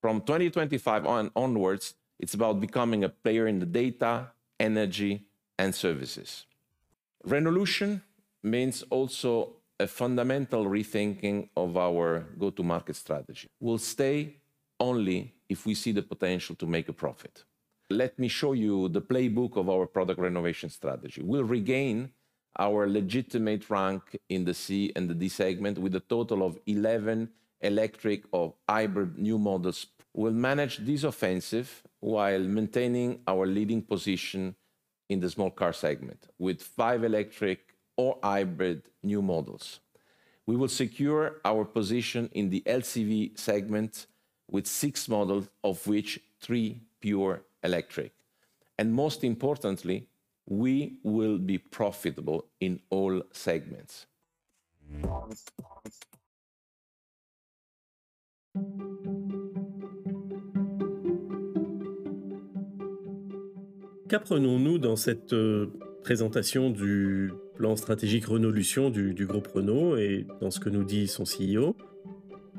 From 0.00 0.20
2025 0.20 1.06
on, 1.06 1.30
onwards, 1.34 1.94
it's 2.18 2.34
about 2.34 2.60
becoming 2.60 3.02
a 3.04 3.08
player 3.08 3.46
in 3.46 3.58
the 3.58 3.66
data, 3.66 4.28
energy, 4.60 5.26
and 5.58 5.74
services. 5.74 6.46
Revolution 7.24 8.02
means 8.42 8.82
also 8.90 9.55
a 9.78 9.86
fundamental 9.86 10.64
rethinking 10.64 11.48
of 11.56 11.76
our 11.76 12.26
go-to-market 12.38 12.96
strategy. 12.96 13.48
We'll 13.60 13.78
stay 13.78 14.36
only 14.80 15.34
if 15.48 15.66
we 15.66 15.74
see 15.74 15.92
the 15.92 16.02
potential 16.02 16.56
to 16.56 16.66
make 16.66 16.88
a 16.88 16.92
profit. 16.92 17.44
Let 17.90 18.18
me 18.18 18.28
show 18.28 18.52
you 18.52 18.88
the 18.88 19.02
playbook 19.02 19.56
of 19.56 19.68
our 19.68 19.86
product 19.86 20.18
renovation 20.18 20.70
strategy. 20.70 21.22
We'll 21.22 21.44
regain 21.44 22.10
our 22.58 22.88
legitimate 22.88 23.68
rank 23.68 24.18
in 24.28 24.44
the 24.44 24.54
C 24.54 24.92
and 24.96 25.08
the 25.08 25.14
D 25.14 25.28
segment 25.28 25.78
with 25.78 25.94
a 25.94 26.00
total 26.00 26.42
of 26.42 26.58
11 26.66 27.28
electric 27.60 28.24
or 28.32 28.54
hybrid 28.68 29.18
new 29.18 29.38
models. 29.38 29.86
We'll 30.14 30.32
manage 30.32 30.78
this 30.78 31.04
offensive 31.04 31.82
while 32.00 32.40
maintaining 32.40 33.20
our 33.26 33.46
leading 33.46 33.82
position 33.82 34.56
in 35.08 35.20
the 35.20 35.30
small 35.30 35.50
car 35.50 35.72
segment 35.72 36.28
with 36.38 36.62
five 36.62 37.04
electric 37.04 37.65
or 37.96 38.18
hybrid 38.22 38.82
new 39.02 39.22
models. 39.22 39.80
We 40.46 40.56
will 40.56 40.68
secure 40.68 41.40
our 41.44 41.64
position 41.64 42.30
in 42.32 42.50
the 42.50 42.62
LCV 42.66 43.38
segment 43.38 44.06
with 44.50 44.66
six 44.66 45.08
models, 45.08 45.48
of 45.64 45.84
which 45.86 46.20
three 46.40 46.82
pure 47.00 47.42
electric. 47.64 48.12
And 48.78 48.92
most 48.92 49.24
importantly, 49.24 50.06
we 50.46 50.98
will 51.02 51.38
be 51.38 51.58
profitable 51.58 52.44
in 52.60 52.78
all 52.90 53.22
segments. 53.32 54.06
Qu'apprenons-nous 64.08 64.78
dans 64.78 64.94
cette 64.94 65.32
euh, 65.32 65.66
présentation 66.04 66.70
du 66.70 67.32
plan 67.56 67.76
stratégique 67.76 68.26
Renault-Lution 68.26 68.90
du, 68.90 69.14
du, 69.14 69.26
groupe 69.26 69.48
Renault 69.48 69.96
et 69.96 70.26
dans 70.40 70.50
ce 70.50 70.60
que 70.60 70.68
nous 70.68 70.84
dit 70.84 71.08
son 71.08 71.24
CEO 71.24 71.74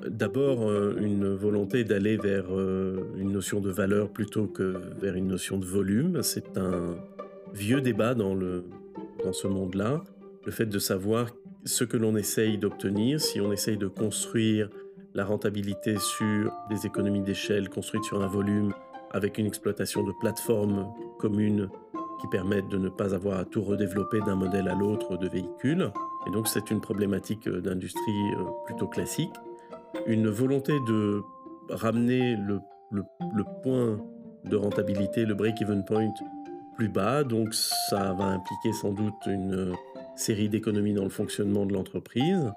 D'abord, 0.05 0.69
euh, 0.69 0.95
une 0.99 1.33
volonté 1.33 1.83
d'aller 1.83 2.17
vers 2.17 2.45
euh, 2.51 2.99
une 3.17 3.31
notion 3.31 3.59
de 3.59 3.71
valeur 3.71 4.09
plutôt 4.09 4.45
que 4.45 4.75
vers 5.01 5.15
une 5.15 5.27
notion 5.27 5.57
de 5.57 5.65
volume. 5.65 6.21
C'est 6.21 6.57
un 6.57 6.95
vieux 7.53 7.81
débat 7.81 8.13
dans, 8.13 8.35
le, 8.35 8.65
dans 9.23 9.33
ce 9.33 9.47
monde-là. 9.47 10.03
Le 10.45 10.51
fait 10.51 10.67
de 10.67 10.79
savoir 10.79 11.29
ce 11.65 11.83
que 11.83 11.97
l'on 11.97 12.15
essaye 12.15 12.57
d'obtenir, 12.57 13.19
si 13.19 13.41
on 13.41 13.51
essaye 13.51 13.77
de 13.77 13.87
construire 13.87 14.69
la 15.15 15.25
rentabilité 15.25 15.97
sur 15.97 16.53
des 16.69 16.85
économies 16.85 17.21
d'échelle 17.21 17.69
construites 17.69 18.03
sur 18.03 18.21
un 18.21 18.27
volume 18.27 18.73
avec 19.11 19.37
une 19.37 19.47
exploitation 19.47 20.03
de 20.03 20.11
plateformes 20.19 20.87
communes 21.17 21.69
qui 22.19 22.27
permettent 22.27 22.69
de 22.69 22.77
ne 22.77 22.89
pas 22.89 23.13
avoir 23.13 23.39
à 23.39 23.45
tout 23.45 23.61
redévelopper 23.61 24.19
d'un 24.21 24.35
modèle 24.35 24.67
à 24.67 24.75
l'autre 24.75 25.17
de 25.17 25.27
véhicule. 25.27 25.91
Et 26.27 26.31
donc 26.31 26.47
c'est 26.47 26.71
une 26.71 26.81
problématique 26.81 27.47
euh, 27.47 27.61
d'industrie 27.61 28.33
plutôt 28.65 28.87
classique 28.87 29.33
une 30.05 30.29
volonté 30.29 30.73
de 30.87 31.23
ramener 31.69 32.35
le, 32.35 32.61
point 33.63 33.99
de 34.45 34.55
rentabilité, 34.55 35.25
le 35.25 35.33
break-even 35.33 35.83
point, 35.85 36.13
plus 36.75 36.89
bas. 36.89 37.23
Donc 37.23 37.53
ça 37.53 38.13
va 38.13 38.25
impliquer 38.25 38.73
sans 38.73 38.91
doute 38.91 39.15
une 39.25 39.73
série 40.15 40.49
d'économies 40.49 40.93
dans 40.93 41.03
le 41.03 41.09
fonctionnement 41.09 41.65
de 41.65 41.73
l'entreprise. 41.73 42.51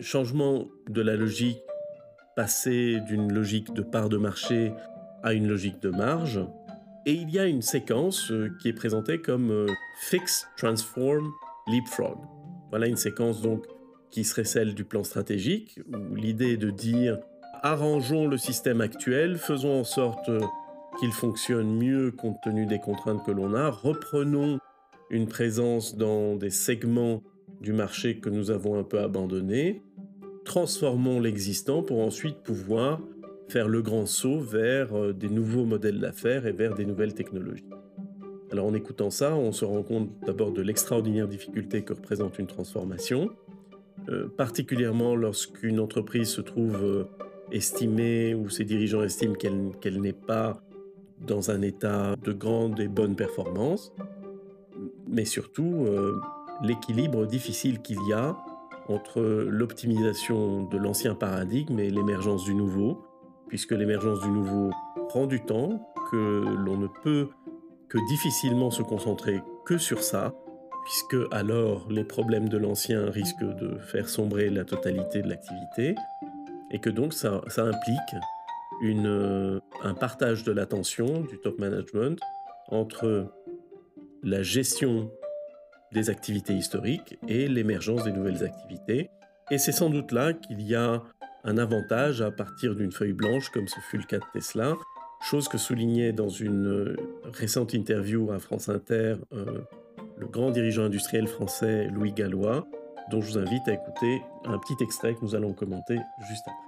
Changement 0.00 0.66
de 0.88 1.02
la 1.02 1.16
logique, 1.16 1.62
passer 2.36 3.00
d'une 3.00 3.32
logique 3.32 3.72
de 3.72 3.82
part 3.82 4.08
de 4.08 4.16
marché 4.16 4.72
à 5.22 5.32
une 5.32 5.48
logique 5.48 5.80
de 5.80 5.90
marge. 5.90 6.40
Et 7.06 7.12
il 7.12 7.30
y 7.30 7.38
a 7.38 7.46
une 7.46 7.62
séquence 7.62 8.30
euh, 8.30 8.50
qui 8.60 8.68
est 8.68 8.72
présentée 8.72 9.20
comme 9.20 9.50
euh, 9.50 9.66
Fix, 10.00 10.46
Transform, 10.56 11.30
Leapfrog. 11.66 12.16
Voilà 12.70 12.86
une 12.86 12.96
séquence 12.96 13.42
donc 13.42 13.66
qui 14.10 14.24
serait 14.24 14.44
celle 14.44 14.74
du 14.74 14.84
plan 14.84 15.04
stratégique, 15.04 15.80
où 15.92 16.14
l'idée 16.14 16.52
est 16.52 16.56
de 16.56 16.70
dire 16.70 17.18
arrangeons 17.62 18.26
le 18.26 18.38
système 18.38 18.80
actuel, 18.80 19.36
faisons 19.36 19.80
en 19.80 19.84
sorte 19.84 20.30
qu'il 20.98 21.12
fonctionne 21.12 21.76
mieux 21.76 22.12
compte 22.12 22.40
tenu 22.42 22.66
des 22.66 22.78
contraintes 22.78 23.24
que 23.24 23.32
l'on 23.32 23.54
a, 23.54 23.70
reprenons 23.70 24.58
une 25.10 25.26
présence 25.26 25.96
dans 25.96 26.36
des 26.36 26.50
segments 26.50 27.22
du 27.60 27.72
marché 27.72 28.18
que 28.18 28.30
nous 28.30 28.50
avons 28.50 28.78
un 28.78 28.84
peu 28.84 29.00
abandonnés, 29.00 29.82
transformons 30.44 31.20
l'existant 31.20 31.82
pour 31.82 32.00
ensuite 32.00 32.42
pouvoir 32.42 33.00
faire 33.48 33.68
le 33.68 33.82
grand 33.82 34.06
saut 34.06 34.40
vers 34.40 34.96
euh, 34.96 35.12
des 35.12 35.28
nouveaux 35.28 35.64
modèles 35.64 36.00
d'affaires 36.00 36.46
et 36.46 36.52
vers 36.52 36.74
des 36.74 36.84
nouvelles 36.84 37.14
technologies. 37.14 37.68
Alors 38.50 38.66
en 38.66 38.74
écoutant 38.74 39.10
ça, 39.10 39.34
on 39.34 39.52
se 39.52 39.64
rend 39.64 39.82
compte 39.82 40.10
d'abord 40.26 40.52
de 40.52 40.62
l'extraordinaire 40.62 41.28
difficulté 41.28 41.82
que 41.82 41.92
représente 41.92 42.38
une 42.38 42.46
transformation, 42.46 43.30
euh, 44.08 44.28
particulièrement 44.28 45.16
lorsqu'une 45.16 45.80
entreprise 45.80 46.28
se 46.28 46.40
trouve 46.40 46.82
euh, 46.82 47.04
estimée 47.50 48.34
ou 48.34 48.48
ses 48.48 48.64
dirigeants 48.64 49.02
estiment 49.02 49.34
qu'elle 49.34 50.00
n'est 50.00 50.12
pas 50.12 50.62
dans 51.20 51.50
un 51.50 51.62
état 51.62 52.16
de 52.22 52.32
grande 52.32 52.80
et 52.80 52.88
bonne 52.88 53.16
performance, 53.16 53.92
mais 55.06 55.24
surtout 55.24 55.86
l'équilibre 56.62 57.26
difficile 57.26 57.80
qu'il 57.80 57.98
y 58.08 58.12
a 58.12 58.36
entre 58.88 59.20
l'optimisation 59.22 60.64
de 60.64 60.76
l'ancien 60.76 61.14
paradigme 61.14 61.78
et 61.78 61.90
l'émergence 61.90 62.44
du 62.44 62.54
nouveau, 62.54 62.98
puisque 63.48 63.72
l'émergence 63.72 64.20
du 64.20 64.28
nouveau 64.28 64.70
prend 65.08 65.26
du 65.26 65.40
temps, 65.40 65.92
que 66.10 66.44
l'on 66.56 66.76
ne 66.76 66.88
peut 67.02 67.28
que 67.88 67.98
difficilement 68.08 68.70
se 68.70 68.82
concentrer 68.82 69.40
que 69.64 69.78
sur 69.78 70.02
ça, 70.02 70.34
puisque 70.84 71.16
alors 71.32 71.86
les 71.90 72.04
problèmes 72.04 72.48
de 72.48 72.58
l'ancien 72.58 73.10
risquent 73.10 73.44
de 73.44 73.78
faire 73.78 74.08
sombrer 74.08 74.50
la 74.50 74.64
totalité 74.64 75.22
de 75.22 75.28
l'activité, 75.28 75.94
et 76.70 76.78
que 76.78 76.90
donc 76.90 77.12
ça, 77.14 77.40
implique 77.58 78.22
une, 78.82 79.60
un 79.82 79.94
partage 79.94 80.44
de 80.44 80.52
l'attention 80.52 81.20
du 81.20 81.38
top 81.38 81.58
management 81.58 82.18
entre 82.68 83.32
la 84.22 84.42
gestion 84.42 85.10
des 85.92 86.10
activités 86.10 86.54
historiques 86.54 87.18
et 87.28 87.46
l'émergence 87.46 88.04
des 88.04 88.12
nouvelles 88.12 88.42
activités. 88.42 89.10
Et 89.50 89.58
c'est 89.58 89.72
sans 89.72 89.90
doute 89.90 90.10
là 90.10 90.32
qu'il 90.32 90.60
y 90.62 90.74
a 90.74 91.02
un 91.44 91.58
avantage 91.58 92.22
à 92.22 92.30
partir 92.30 92.74
d'une 92.74 92.90
feuille 92.90 93.12
blanche, 93.12 93.50
comme 93.50 93.68
ce 93.68 93.78
fut 93.80 93.98
le 93.98 94.04
cas 94.04 94.18
de 94.18 94.24
Tesla, 94.32 94.74
chose 95.20 95.48
que 95.48 95.58
soulignait 95.58 96.12
dans 96.12 96.28
une 96.28 96.96
récente 97.32 97.74
interview 97.74 98.32
à 98.32 98.38
France 98.38 98.68
Inter 98.68 99.16
euh, 99.32 99.60
le 100.16 100.26
grand 100.26 100.50
dirigeant 100.50 100.84
industriel 100.84 101.26
français 101.26 101.88
Louis 101.88 102.12
Gallois, 102.12 102.66
dont 103.10 103.20
je 103.20 103.32
vous 103.32 103.38
invite 103.38 103.68
à 103.68 103.74
écouter 103.74 104.22
un 104.44 104.58
petit 104.58 104.82
extrait 104.82 105.14
que 105.14 105.20
nous 105.22 105.34
allons 105.34 105.52
commenter 105.52 105.98
juste 106.28 106.42
après. 106.46 106.64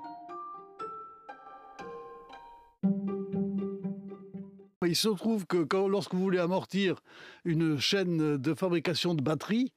il 4.88 4.94
se 4.94 5.08
trouve 5.08 5.46
que 5.46 5.66
lorsque 5.88 6.14
vous 6.14 6.20
voulez 6.20 6.38
amortir 6.38 7.02
une 7.44 7.78
chaîne 7.78 8.36
de 8.36 8.54
fabrication 8.54 9.14
de 9.14 9.22
batteries, 9.22 9.72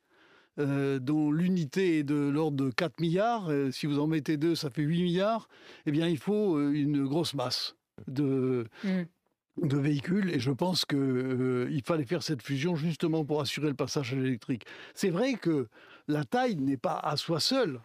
euh, 0.60 1.00
dont 1.00 1.32
l'unité 1.32 2.00
est 2.00 2.04
de 2.04 2.16
l'ordre 2.16 2.58
de 2.58 2.70
4 2.70 3.00
milliards, 3.00 3.50
euh, 3.50 3.72
si 3.72 3.86
vous 3.86 4.00
en 4.00 4.08
mettez 4.08 4.36
deux, 4.36 4.56
ça 4.56 4.70
fait 4.70 4.82
8 4.82 5.04
milliards, 5.04 5.48
eh 5.86 5.92
bien, 5.92 6.08
il 6.08 6.18
faut 6.18 6.58
euh, 6.58 6.72
une 6.72 7.06
grosse 7.06 7.34
masse 7.34 7.78
de, 8.08 8.66
mm. 8.84 9.04
de 9.64 9.78
véhicules. 9.78 10.30
Et 10.32 10.40
je 10.40 10.52
pense 10.52 10.84
qu'il 10.84 11.82
fallait 11.86 12.06
faire 12.06 12.24
cette 12.24 12.42
fusion 12.42 12.76
justement 12.76 13.24
pour 13.24 13.40
assurer 13.40 13.70
le 13.70 13.74
passage 13.74 14.14
à 14.14 14.18
l'électrique. 14.18 14.66
C'est 14.94 15.10
vrai 15.10 15.36
que 15.36 15.68
la 16.10 16.26
taille 16.26 16.58
n'est 16.58 16.78
pas 16.78 17.00
à 17.00 17.16
soi 17.16 17.40
seule 17.40 17.80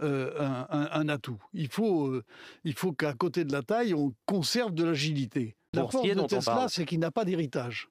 un, 0.00 0.66
un, 0.68 1.08
atout. 1.08 1.40
Il 1.52 1.68
faut, 1.68 2.20
il 2.64 2.74
faut 2.74 2.92
qu'à 2.92 3.12
côté 3.12 3.44
de 3.44 3.52
la 3.52 3.62
taille, 3.62 3.94
on 3.94 4.12
conserve 4.26 4.74
de 4.74 4.82
l'agilité. 4.82 5.54
La 5.72 5.82
force 5.86 6.08
de 6.08 6.26
Tesla, 6.26 6.66
c'est 6.68 6.84
qu'il 6.84 6.98
n'a 6.98 7.12
pas 7.12 7.24
d'héritage. 7.24 7.88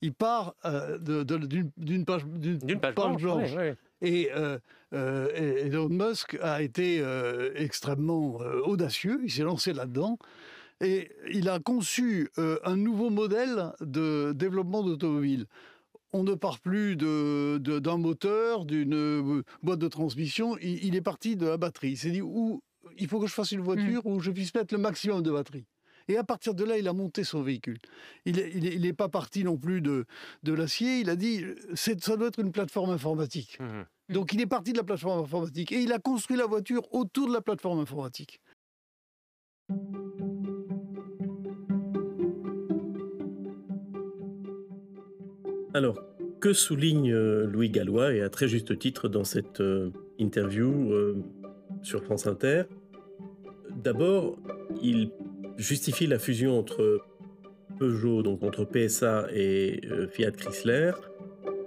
Il 0.00 0.12
part 0.12 0.54
d'une 1.76 2.04
page, 2.04 2.24
blanche. 2.24 3.50
Et, 4.00 4.30
Elon 4.92 5.88
Musk 5.88 6.38
a 6.40 6.62
été 6.62 7.02
extrêmement 7.54 8.36
audacieux. 8.64 9.20
Il 9.24 9.30
s'est 9.30 9.42
lancé 9.42 9.72
là-dedans. 9.72 10.18
Et 10.80 11.10
il 11.32 11.48
a 11.48 11.58
conçu 11.58 12.30
un 12.36 12.76
nouveau 12.76 13.10
modèle 13.10 13.72
de 13.80 14.32
développement 14.32 14.82
d'automobile 14.82 15.46
on 16.12 16.22
ne 16.22 16.34
part 16.34 16.58
plus 16.58 16.96
d'un 16.96 17.96
moteur, 17.96 18.64
d'une 18.64 19.42
boîte 19.62 19.78
de 19.78 19.88
transmission. 19.88 20.56
Il, 20.60 20.94
est 20.94 21.02
parti 21.02 21.36
de 21.36 21.46
la 21.46 21.56
batterie. 21.56 21.90
Il 21.90 21.96
s'est 21.96 22.10
dit 22.10 22.22
où 22.22 22.62
il 22.96 23.08
faut 23.08 23.20
que 23.20 23.26
je 23.26 23.34
fasse 23.34 23.52
une 23.52 23.60
voiture 23.60 24.02
mmh. 24.04 24.12
où 24.12 24.20
je 24.20 24.30
puisse 24.30 24.54
mettre 24.54 24.74
le 24.74 24.80
maximum 24.80 25.22
de 25.22 25.30
batterie. 25.30 25.66
Et 26.08 26.16
à 26.16 26.24
partir 26.24 26.54
de 26.54 26.64
là, 26.64 26.78
il 26.78 26.88
a 26.88 26.92
monté 26.92 27.22
son 27.22 27.42
véhicule. 27.42 27.78
Il 28.24 28.80
n'est 28.80 28.92
pas 28.92 29.08
parti 29.08 29.44
non 29.44 29.56
plus 29.56 29.80
de, 29.80 30.06
l'acier. 30.44 31.00
Il 31.00 31.10
a 31.10 31.16
dit 31.16 31.44
ça 31.74 32.16
doit 32.16 32.28
être 32.28 32.40
une 32.40 32.52
plateforme 32.52 32.90
informatique. 32.90 33.58
Mmh. 33.60 34.12
Donc 34.14 34.32
il 34.32 34.40
est 34.40 34.46
parti 34.46 34.72
de 34.72 34.78
la 34.78 34.84
plateforme 34.84 35.22
informatique 35.22 35.70
et 35.72 35.80
il 35.80 35.92
a 35.92 35.98
construit 35.98 36.36
la 36.36 36.46
voiture 36.46 36.82
autour 36.92 37.28
de 37.28 37.34
la 37.34 37.42
plateforme 37.42 37.80
informatique. 37.80 38.40
Alors, 45.74 46.02
que 46.40 46.52
souligne 46.52 47.12
euh, 47.12 47.46
Louis 47.46 47.70
Gallois, 47.70 48.14
et 48.14 48.22
à 48.22 48.30
très 48.30 48.48
juste 48.48 48.78
titre 48.78 49.08
dans 49.08 49.24
cette 49.24 49.60
euh, 49.60 49.90
interview 50.18 50.92
euh, 50.92 51.22
sur 51.82 52.02
France 52.02 52.26
Inter? 52.26 52.64
D'abord, 53.70 54.38
il 54.82 55.10
justifie 55.58 56.06
la 56.06 56.18
fusion 56.18 56.58
entre 56.58 57.02
Peugeot, 57.78 58.22
donc 58.22 58.42
entre 58.42 58.64
PSA 58.64 59.26
et 59.32 59.80
Fiat 60.10 60.30
Chrysler, 60.32 60.92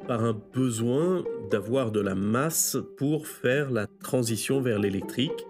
par 0.07 0.23
un 0.23 0.35
besoin 0.53 1.23
d'avoir 1.51 1.91
de 1.91 1.99
la 1.99 2.15
masse 2.15 2.77
pour 2.97 3.27
faire 3.27 3.69
la 3.69 3.85
transition 3.87 4.61
vers 4.61 4.79
l'électrique. 4.79 5.45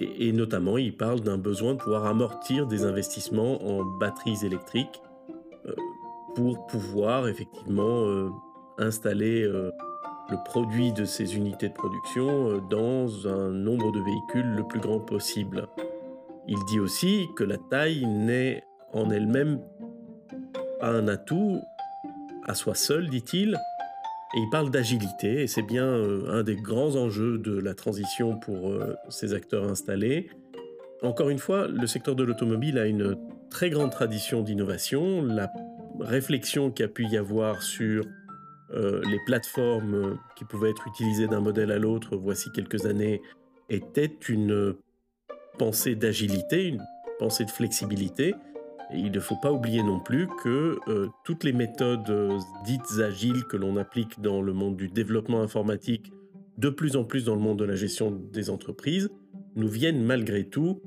Et, 0.00 0.32
notamment, 0.32 0.78
il 0.78 0.96
parle 0.96 1.20
d'un 1.20 1.38
besoin 1.38 1.74
de 1.74 1.78
pouvoir 1.78 2.06
amortir 2.06 2.66
des 2.66 2.84
investissements 2.84 3.64
en 3.64 3.84
batteries 3.84 4.44
électriques 4.44 5.00
pour 6.38 6.66
pouvoir 6.66 7.26
effectivement 7.26 8.06
euh, 8.06 8.30
installer 8.78 9.42
euh, 9.42 9.72
le 10.30 10.36
produit 10.44 10.92
de 10.92 11.04
ces 11.04 11.36
unités 11.36 11.68
de 11.68 11.74
production 11.74 12.50
euh, 12.50 12.60
dans 12.70 13.26
un 13.26 13.50
nombre 13.50 13.90
de 13.90 13.98
véhicules 13.98 14.54
le 14.54 14.62
plus 14.62 14.78
grand 14.78 15.00
possible. 15.00 15.66
Il 16.48 16.58
dit 16.66 16.80
aussi 16.80 17.26
que 17.36 17.44
la 17.44 17.58
taille 17.58 18.06
n'est 18.06 18.64
en 18.92 19.10
elle-même 19.10 19.60
pas 20.80 20.90
un 20.90 21.08
atout 21.08 21.60
à 22.46 22.54
soi 22.54 22.74
seul, 22.74 23.08
dit-il, 23.08 23.58
et 24.34 24.38
il 24.38 24.48
parle 24.50 24.70
d'agilité, 24.70 25.42
et 25.42 25.46
c'est 25.46 25.62
bien 25.62 25.86
un 25.86 26.42
des 26.42 26.56
grands 26.56 26.96
enjeux 26.96 27.38
de 27.38 27.58
la 27.58 27.74
transition 27.74 28.38
pour 28.38 28.78
ces 29.10 29.34
acteurs 29.34 29.64
installés. 29.64 30.30
Encore 31.02 31.28
une 31.28 31.38
fois, 31.38 31.68
le 31.68 31.86
secteur 31.86 32.16
de 32.16 32.24
l'automobile 32.24 32.78
a 32.78 32.86
une 32.86 33.16
très 33.50 33.70
grande 33.70 33.90
tradition 33.90 34.42
d'innovation. 34.42 35.22
La 35.22 35.50
réflexion 36.00 36.70
qu'il 36.70 36.84
a 36.84 36.88
pu 36.88 37.06
y 37.06 37.16
avoir 37.16 37.62
sur 37.62 38.04
euh, 38.74 39.00
les 39.08 39.18
plateformes 39.24 39.94
euh, 39.94 40.14
qui 40.36 40.44
pouvaient 40.44 40.70
être 40.70 40.86
utilisées 40.86 41.26
d'un 41.26 41.40
modèle 41.40 41.72
à 41.72 41.78
l'autre 41.78 42.16
voici 42.16 42.52
quelques 42.52 42.84
années 42.84 43.22
était 43.70 44.14
une 44.28 44.74
pensée 45.58 45.94
d'agilité, 45.94 46.68
une 46.68 46.82
pensée 47.18 47.44
de 47.44 47.50
flexibilité. 47.50 48.34
Et 48.92 48.98
il 48.98 49.10
ne 49.10 49.20
faut 49.20 49.36
pas 49.36 49.52
oublier 49.52 49.82
non 49.82 50.00
plus 50.00 50.28
que 50.42 50.78
euh, 50.88 51.08
toutes 51.24 51.44
les 51.44 51.52
méthodes 51.52 52.10
dites 52.64 53.00
agiles 53.00 53.44
que 53.44 53.58
l'on 53.58 53.76
applique 53.76 54.20
dans 54.22 54.40
le 54.40 54.54
monde 54.54 54.76
du 54.76 54.88
développement 54.88 55.42
informatique, 55.42 56.10
de 56.56 56.70
plus 56.70 56.96
en 56.96 57.04
plus 57.04 57.24
dans 57.24 57.34
le 57.34 57.40
monde 57.40 57.58
de 57.58 57.64
la 57.64 57.74
gestion 57.74 58.10
des 58.10 58.48
entreprises, 58.48 59.10
nous 59.56 59.68
viennent 59.68 60.02
malgré 60.02 60.44
tout 60.44 60.80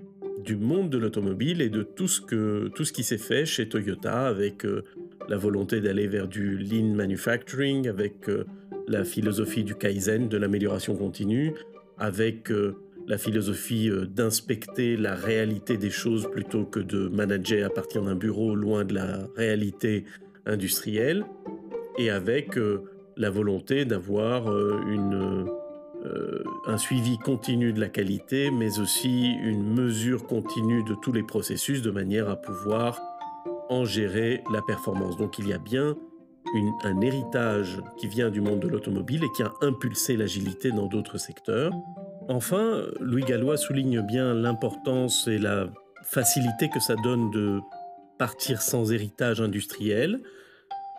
du 0.43 0.55
monde 0.55 0.89
de 0.89 0.97
l'automobile 0.97 1.61
et 1.61 1.69
de 1.69 1.83
tout 1.83 2.07
ce, 2.07 2.21
que, 2.21 2.69
tout 2.75 2.83
ce 2.83 2.93
qui 2.93 3.03
s'est 3.03 3.17
fait 3.17 3.45
chez 3.45 3.69
Toyota 3.69 4.27
avec 4.27 4.65
euh, 4.65 4.83
la 5.29 5.37
volonté 5.37 5.81
d'aller 5.81 6.07
vers 6.07 6.27
du 6.27 6.57
lean 6.57 6.95
manufacturing, 6.95 7.87
avec 7.87 8.27
euh, 8.29 8.45
la 8.87 9.03
philosophie 9.03 9.63
du 9.63 9.75
kaizen, 9.75 10.27
de 10.27 10.37
l'amélioration 10.37 10.95
continue, 10.95 11.53
avec 11.97 12.51
euh, 12.51 12.75
la 13.07 13.17
philosophie 13.17 13.89
d'inspecter 14.09 14.97
la 14.97 15.15
réalité 15.15 15.77
des 15.77 15.89
choses 15.89 16.29
plutôt 16.31 16.65
que 16.65 16.79
de 16.79 17.07
manager 17.07 17.67
à 17.67 17.69
partir 17.69 18.03
d'un 18.03 18.15
bureau 18.15 18.55
loin 18.55 18.85
de 18.85 18.93
la 18.93 19.27
réalité 19.35 20.05
industrielle, 20.45 21.25
et 21.97 22.09
avec 22.09 22.57
la 23.17 23.29
volonté 23.29 23.85
d'avoir 23.85 24.49
euh, 26.05 26.33
un 26.65 26.77
suivi 26.77 27.17
continu 27.17 27.73
de 27.73 27.79
la 27.79 27.89
qualité, 27.89 28.49
mais 28.49 28.79
aussi 28.79 29.33
une 29.43 29.73
mesure 29.73 30.25
continue 30.25 30.83
de 30.83 30.95
tous 30.95 31.11
les 31.11 31.23
processus 31.23 31.81
de 31.81 31.91
manière 31.91 32.29
à 32.29 32.35
pouvoir 32.35 32.99
en 33.69 33.85
gérer 33.85 34.43
la 34.51 34.61
performance. 34.61 35.17
Donc 35.17 35.37
il 35.37 35.47
y 35.47 35.53
a 35.53 35.57
bien 35.57 35.95
un 36.83 37.01
héritage 37.01 37.81
qui 37.97 38.07
vient 38.07 38.29
du 38.29 38.41
monde 38.41 38.59
de 38.59 38.67
l'automobile 38.67 39.23
et 39.23 39.31
qui 39.35 39.43
a 39.43 39.53
impulsé 39.61 40.17
l'agilité 40.17 40.71
dans 40.71 40.87
d'autres 40.87 41.17
secteurs. 41.17 41.71
Enfin, 42.31 42.85
Louis 43.01 43.25
Gallois 43.25 43.57
souligne 43.57 43.99
bien 43.99 44.33
l'importance 44.33 45.27
et 45.27 45.37
la 45.37 45.67
facilité 46.01 46.69
que 46.69 46.79
ça 46.79 46.95
donne 46.95 47.29
de 47.29 47.59
partir 48.17 48.61
sans 48.61 48.93
héritage 48.93 49.41
industriel, 49.41 50.21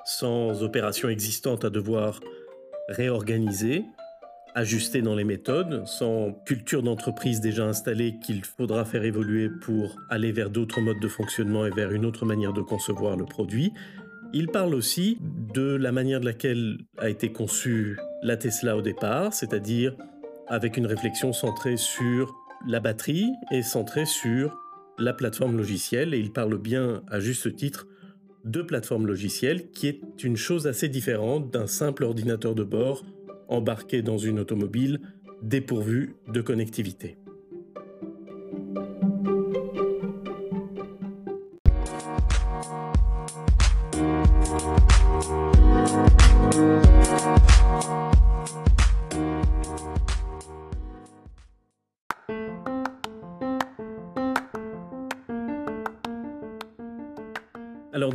sans 0.05 0.63
opération 0.63 1.09
existante 1.09 1.65
à 1.65 1.71
devoir 1.71 2.21
réorganiser, 2.89 3.87
ajuster 4.55 5.01
dans 5.01 5.15
les 5.15 5.25
méthodes, 5.25 5.87
sans 5.87 6.33
culture 6.45 6.83
d'entreprise 6.83 7.41
déjà 7.41 7.65
installée 7.65 8.19
qu'il 8.23 8.45
faudra 8.45 8.85
faire 8.85 9.05
évoluer 9.05 9.49
pour 9.49 9.97
aller 10.11 10.33
vers 10.33 10.51
d'autres 10.51 10.83
modes 10.83 11.01
de 11.01 11.09
fonctionnement 11.09 11.65
et 11.65 11.71
vers 11.71 11.93
une 11.93 12.05
autre 12.05 12.27
manière 12.27 12.53
de 12.53 12.61
concevoir 12.61 13.17
le 13.17 13.25
produit. 13.25 13.73
Il 14.35 14.49
parle 14.49 14.75
aussi 14.75 15.17
de 15.55 15.77
la 15.77 15.93
manière 15.93 16.21
de 16.21 16.27
laquelle 16.27 16.77
a 16.99 17.09
été 17.09 17.33
conçue 17.33 17.97
la 18.23 18.37
Tesla 18.37 18.77
au 18.77 18.83
départ, 18.83 19.33
c'est-à-dire 19.33 19.97
avec 20.49 20.77
une 20.77 20.87
réflexion 20.87 21.33
centrée 21.33 21.77
sur 21.77 22.35
la 22.67 22.81
batterie 22.81 23.31
et 23.51 23.63
centrée 23.63 24.07
sur 24.07 24.59
la 24.99 25.13
plateforme 25.13 25.57
logicielle. 25.57 26.15
Et 26.15 26.19
il 26.19 26.33
parle 26.33 26.59
bien, 26.59 27.03
à 27.09 27.21
juste 27.21 27.55
titre, 27.57 27.87
de 28.45 28.63
plateforme 28.63 29.07
logicielle, 29.07 29.71
qui 29.71 29.87
est 29.87 30.25
une 30.25 30.37
chose 30.37 30.67
assez 30.67 30.89
différente 30.89 31.51
d'un 31.51 31.67
simple 31.67 32.05
ordinateur 32.05 32.55
de 32.55 32.65
bord 32.65 33.05
embarqué 33.49 34.03
dans 34.03 34.19
une 34.19 34.41
automobile 34.41 35.01
dépourvue 35.43 36.17
de 36.29 36.41
connectivité. 36.41 37.19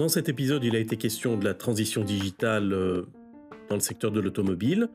Dans 0.08 0.13
cet 0.13 0.30
épisode, 0.30 0.63
il 0.63 0.74
a 0.78 0.80
été 0.80 0.96
question 0.96 1.36
de 1.36 1.43
la 1.43 1.54
transition 1.54 2.02
digitale 2.02 2.72
euh, 2.72 3.02
dans 3.67 3.76
le 3.76 3.82
secteur 3.82 4.10
de 4.10 4.22
l'automobile 4.22 4.88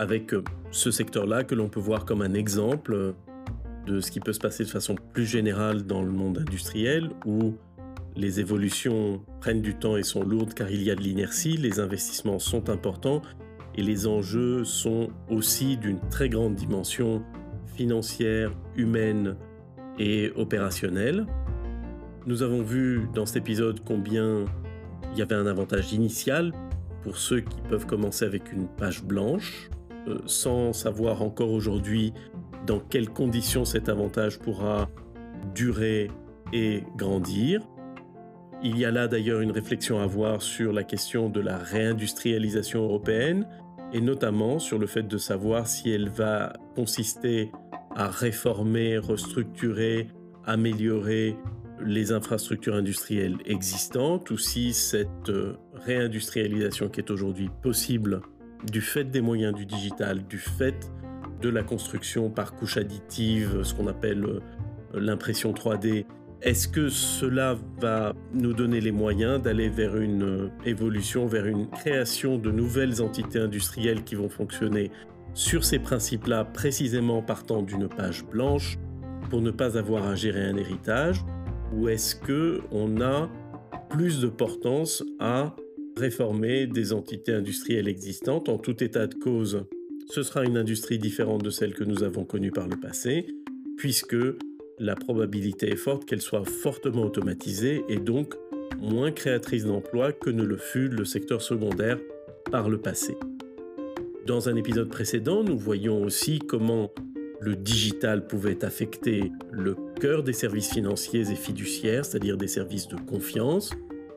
avec 0.00 0.34
euh, 0.34 0.42
ce 0.72 0.90
secteur-là 0.90 1.44
que 1.44 1.54
l'on 1.54 1.68
peut 1.68 1.78
voir 1.78 2.04
comme 2.04 2.22
un 2.22 2.34
exemple 2.34 2.92
euh, 2.92 3.12
de 3.86 4.00
ce 4.00 4.10
qui 4.10 4.18
peut 4.18 4.32
se 4.32 4.40
passer 4.40 4.64
de 4.64 4.68
façon 4.68 4.96
plus 5.12 5.26
générale 5.26 5.84
dans 5.84 6.02
le 6.02 6.10
monde 6.10 6.38
industriel, 6.38 7.10
où 7.24 7.54
les 8.16 8.40
évolutions 8.40 9.22
prennent 9.40 9.62
du 9.62 9.76
temps 9.76 9.96
et 9.96 10.02
sont 10.02 10.24
lourdes 10.24 10.54
car 10.54 10.68
il 10.72 10.82
y 10.82 10.90
a 10.90 10.96
de 10.96 11.02
l'inertie, 11.02 11.56
les 11.56 11.78
investissements 11.78 12.40
sont 12.40 12.68
importants 12.68 13.22
et 13.76 13.82
les 13.82 14.08
enjeux 14.08 14.64
sont 14.64 15.10
aussi 15.30 15.76
d'une 15.76 16.00
très 16.10 16.28
grande 16.28 16.56
dimension 16.56 17.22
financière, 17.76 18.50
humaine 18.74 19.36
et 20.00 20.32
opérationnelle. 20.34 21.26
Nous 22.26 22.42
avons 22.42 22.62
vu 22.62 23.08
dans 23.14 23.26
cet 23.26 23.36
épisode 23.36 23.80
combien 23.84 24.44
il 25.12 25.18
y 25.18 25.22
avait 25.22 25.34
un 25.34 25.46
avantage 25.46 25.92
initial 25.92 26.52
pour 27.02 27.16
ceux 27.16 27.40
qui 27.40 27.60
peuvent 27.68 27.86
commencer 27.86 28.24
avec 28.24 28.52
une 28.52 28.68
page 28.68 29.02
blanche, 29.02 29.70
euh, 30.08 30.18
sans 30.26 30.72
savoir 30.72 31.22
encore 31.22 31.50
aujourd'hui 31.50 32.12
dans 32.66 32.80
quelles 32.80 33.08
conditions 33.08 33.64
cet 33.64 33.88
avantage 33.88 34.38
pourra 34.38 34.88
durer 35.54 36.10
et 36.52 36.82
grandir. 36.96 37.62
Il 38.62 38.76
y 38.76 38.84
a 38.84 38.90
là 38.90 39.06
d'ailleurs 39.06 39.40
une 39.40 39.52
réflexion 39.52 40.00
à 40.00 40.02
avoir 40.02 40.42
sur 40.42 40.72
la 40.72 40.82
question 40.82 41.30
de 41.30 41.40
la 41.40 41.58
réindustrialisation 41.58 42.82
européenne 42.82 43.46
et 43.92 44.00
notamment 44.00 44.58
sur 44.58 44.78
le 44.78 44.86
fait 44.86 45.04
de 45.04 45.16
savoir 45.16 45.66
si 45.66 45.90
elle 45.90 46.10
va 46.10 46.52
consister 46.74 47.52
à 47.94 48.08
réformer, 48.08 48.98
restructurer, 48.98 50.08
améliorer 50.44 51.36
les 51.84 52.12
infrastructures 52.12 52.74
industrielles 52.74 53.36
existantes 53.46 54.30
ou 54.30 54.38
si 54.38 54.72
cette 54.72 55.28
euh, 55.28 55.54
réindustrialisation 55.74 56.88
qui 56.88 57.00
est 57.00 57.10
aujourd'hui 57.10 57.50
possible 57.62 58.20
du 58.70 58.80
fait 58.80 59.04
des 59.04 59.20
moyens 59.20 59.54
du 59.54 59.66
digital, 59.66 60.26
du 60.26 60.38
fait 60.38 60.90
de 61.40 61.48
la 61.48 61.62
construction 61.62 62.30
par 62.30 62.54
couche 62.54 62.76
additive, 62.76 63.62
ce 63.62 63.74
qu'on 63.74 63.86
appelle 63.86 64.24
euh, 64.24 64.40
l'impression 64.94 65.52
3D, 65.52 66.04
est-ce 66.40 66.68
que 66.68 66.88
cela 66.88 67.56
va 67.80 68.14
nous 68.32 68.52
donner 68.52 68.80
les 68.80 68.92
moyens 68.92 69.42
d'aller 69.42 69.68
vers 69.68 69.96
une 69.96 70.22
euh, 70.22 70.48
évolution, 70.64 71.26
vers 71.26 71.46
une 71.46 71.68
création 71.68 72.38
de 72.38 72.50
nouvelles 72.50 73.02
entités 73.02 73.40
industrielles 73.40 74.04
qui 74.04 74.14
vont 74.14 74.28
fonctionner 74.28 74.90
sur 75.34 75.64
ces 75.64 75.78
principes-là, 75.78 76.44
précisément 76.44 77.22
partant 77.22 77.62
d'une 77.62 77.88
page 77.88 78.24
blanche, 78.24 78.78
pour 79.30 79.40
ne 79.40 79.50
pas 79.50 79.76
avoir 79.76 80.06
à 80.06 80.14
gérer 80.14 80.44
un 80.44 80.56
héritage? 80.56 81.24
Ou 81.74 81.88
est-ce 81.88 82.16
que 82.16 82.60
on 82.70 83.00
a 83.00 83.30
plus 83.90 84.20
de 84.20 84.28
portance 84.28 85.04
à 85.18 85.54
réformer 85.96 86.66
des 86.66 86.92
entités 86.92 87.32
industrielles 87.32 87.88
existantes 87.88 88.48
En 88.48 88.58
tout 88.58 88.82
état 88.82 89.06
de 89.06 89.14
cause, 89.14 89.64
ce 90.10 90.22
sera 90.22 90.44
une 90.44 90.56
industrie 90.56 90.98
différente 90.98 91.42
de 91.42 91.50
celle 91.50 91.74
que 91.74 91.84
nous 91.84 92.02
avons 92.02 92.24
connue 92.24 92.50
par 92.50 92.68
le 92.68 92.76
passé, 92.76 93.26
puisque 93.76 94.16
la 94.78 94.94
probabilité 94.94 95.70
est 95.70 95.76
forte 95.76 96.04
qu'elle 96.04 96.22
soit 96.22 96.44
fortement 96.44 97.02
automatisée 97.02 97.84
et 97.88 97.96
donc 97.96 98.34
moins 98.80 99.10
créatrice 99.10 99.64
d'emplois 99.64 100.12
que 100.12 100.30
ne 100.30 100.44
le 100.44 100.56
fut 100.56 100.88
le 100.88 101.04
secteur 101.04 101.42
secondaire 101.42 101.98
par 102.50 102.68
le 102.68 102.78
passé. 102.78 103.16
Dans 104.26 104.48
un 104.48 104.56
épisode 104.56 104.88
précédent, 104.88 105.42
nous 105.42 105.58
voyons 105.58 106.02
aussi 106.02 106.38
comment 106.38 106.90
le 107.40 107.56
digital 107.56 108.26
pouvait 108.26 108.64
affecter 108.64 109.32
le 109.50 109.76
cœur 110.00 110.22
des 110.22 110.32
services 110.32 110.72
financiers 110.72 111.30
et 111.30 111.36
fiduciaires, 111.36 112.04
c'est-à-dire 112.04 112.36
des 112.36 112.48
services 112.48 112.88
de 112.88 112.96
confiance, 112.96 113.72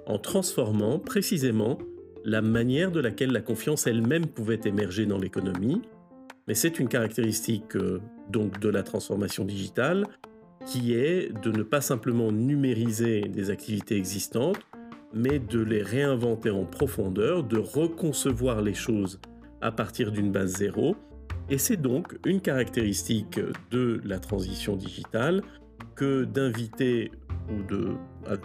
en 0.07 0.17
transformant 0.17 0.99
précisément 0.99 1.77
la 2.25 2.41
manière 2.41 2.91
de 2.91 2.99
laquelle 2.99 3.31
la 3.31 3.41
confiance 3.41 3.87
elle-même 3.87 4.27
pouvait 4.27 4.61
émerger 4.65 5.05
dans 5.05 5.17
l'économie. 5.17 5.81
Mais 6.47 6.55
c'est 6.55 6.79
une 6.79 6.87
caractéristique 6.87 7.75
euh, 7.75 7.99
donc 8.29 8.59
de 8.59 8.69
la 8.69 8.83
transformation 8.83 9.45
digitale 9.45 10.05
qui 10.65 10.93
est 10.93 11.31
de 11.41 11.51
ne 11.51 11.63
pas 11.63 11.81
simplement 11.81 12.31
numériser 12.31 13.21
des 13.21 13.49
activités 13.49 13.97
existantes, 13.97 14.59
mais 15.13 15.39
de 15.39 15.59
les 15.59 15.81
réinventer 15.81 16.51
en 16.51 16.65
profondeur, 16.65 17.43
de 17.43 17.57
reconcevoir 17.57 18.61
les 18.61 18.73
choses 18.73 19.19
à 19.61 19.71
partir 19.71 20.11
d'une 20.11 20.31
base 20.31 20.57
zéro. 20.57 20.95
Et 21.51 21.57
c'est 21.57 21.75
donc 21.75 22.17
une 22.25 22.39
caractéristique 22.39 23.37
de 23.71 24.01
la 24.05 24.19
transition 24.19 24.77
digitale 24.77 25.41
que 25.95 26.23
d'inviter 26.23 27.11
ou 27.49 27.61
de 27.63 27.89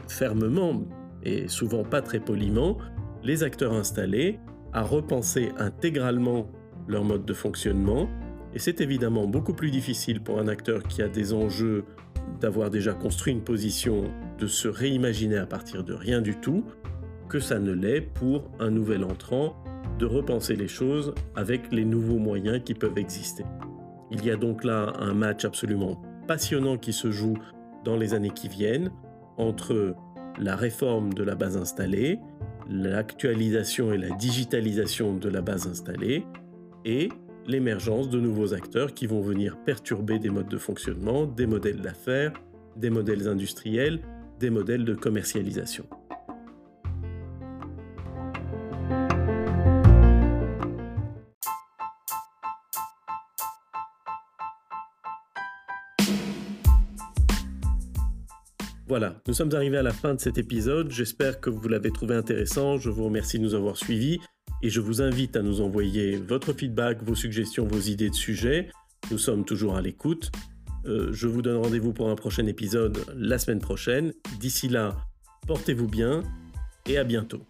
fermement 0.09 0.83
et 1.23 1.47
souvent 1.47 1.85
pas 1.85 2.03
très 2.03 2.19
poliment 2.19 2.79
les 3.23 3.45
acteurs 3.45 3.75
installés 3.75 4.41
à 4.73 4.83
repenser 4.83 5.53
intégralement 5.57 6.51
leur 6.89 7.05
mode 7.05 7.25
de 7.25 7.33
fonctionnement. 7.33 8.09
Et 8.55 8.59
c'est 8.59 8.81
évidemment 8.81 9.29
beaucoup 9.29 9.55
plus 9.55 9.71
difficile 9.71 10.21
pour 10.21 10.41
un 10.41 10.49
acteur 10.49 10.83
qui 10.83 11.01
a 11.01 11.09
des 11.09 11.33
enjeux 11.33 11.85
d'avoir 12.41 12.71
déjà 12.71 12.93
construit 12.93 13.33
une 13.33 13.45
position, 13.45 14.11
de 14.41 14.49
se 14.49 14.67
réimaginer 14.67 15.37
à 15.37 15.47
partir 15.47 15.85
de 15.85 15.95
rien 15.95 16.21
du 16.21 16.41
tout, 16.41 16.65
que 17.29 17.39
ça 17.39 17.61
ne 17.61 17.73
l'est 17.73 18.01
pour 18.01 18.51
un 18.59 18.71
nouvel 18.71 19.05
entrant 19.05 19.63
de 19.99 20.07
repenser 20.07 20.57
les 20.57 20.69
choses 20.69 21.15
avec 21.35 21.73
les 21.73 21.85
nouveaux 21.85 22.19
moyens 22.19 22.63
qui 22.65 22.75
peuvent 22.75 22.99
exister. 22.99 23.45
Il 24.11 24.25
y 24.25 24.31
a 24.31 24.37
donc 24.37 24.65
là 24.65 24.93
un 24.99 25.15
match 25.15 25.45
absolument 25.45 26.01
passionnant 26.27 26.77
qui 26.77 26.93
se 26.93 27.11
joue 27.11 27.39
dans 27.85 27.97
les 27.97 28.15
années 28.15 28.31
qui 28.31 28.49
viennent 28.49 28.91
entre 29.37 29.95
la 30.39 30.57
réforme 30.57 31.15
de 31.15 31.23
la 31.23 31.35
base 31.35 31.57
installée, 31.57 32.21
l'actualisation 32.69 33.93
et 33.93 33.99
la 33.99 34.11
digitalisation 34.11 35.15
de 35.15 35.29
la 35.29 35.41
base 35.41 35.67
installée 35.67 36.25
et 36.85 37.09
l'émergence 37.47 38.11
de 38.11 38.21
nouveaux 38.21 38.55
acteurs 38.55 38.93
qui 38.93 39.07
vont 39.07 39.21
venir 39.21 39.57
perturber 39.65 40.19
des 40.19 40.31
modes 40.31 40.49
de 40.49 40.59
fonctionnement, 40.59 41.27
des 41.27 41.47
modèles 41.47 41.81
d'affaires, 41.81 42.33
des 42.77 42.91
modèles 42.91 43.29
industriels, 43.29 44.01
des 44.41 44.51
modèles 44.51 44.85
de 44.85 44.95
commercialisation. 44.95 45.87
Voilà, 58.99 59.21
nous 59.29 59.35
sommes 59.35 59.55
arrivés 59.55 59.77
à 59.77 59.83
la 59.83 59.93
fin 59.93 60.15
de 60.15 60.21
cet 60.21 60.39
épisode. 60.39 60.91
J'espère 60.91 61.39
que 61.39 61.51
vous 61.51 61.69
l'avez 61.69 61.91
trouvé 61.91 62.15
intéressant. 62.15 62.79
Je 62.79 62.89
vous 62.89 63.05
remercie 63.05 63.39
de 63.39 63.43
nous 63.43 63.55
avoir 63.55 63.77
suivis 63.77 64.21
et 64.63 64.71
je 64.71 64.81
vous 64.81 65.03
invite 65.03 65.37
à 65.37 65.43
nous 65.43 65.61
envoyer 65.61 66.17
votre 66.17 66.55
feedback, 66.55 67.03
vos 67.03 67.15
suggestions, 67.15 67.67
vos 67.67 67.79
idées 67.79 68.09
de 68.09 68.15
sujets. 68.15 68.71
Nous 69.11 69.19
sommes 69.19 69.45
toujours 69.45 69.77
à 69.77 69.83
l'écoute. 69.83 70.33
Euh, 70.87 71.13
je 71.13 71.27
vous 71.27 71.43
donne 71.43 71.59
rendez-vous 71.59 71.93
pour 71.93 72.09
un 72.09 72.17
prochain 72.17 72.47
épisode 72.47 73.05
la 73.15 73.37
semaine 73.37 73.61
prochaine. 73.61 74.15
D'ici 74.41 74.67
là, 74.67 74.97
portez-vous 75.47 75.89
bien 75.89 76.23
et 76.87 76.97
à 76.97 77.05
bientôt. 77.05 77.43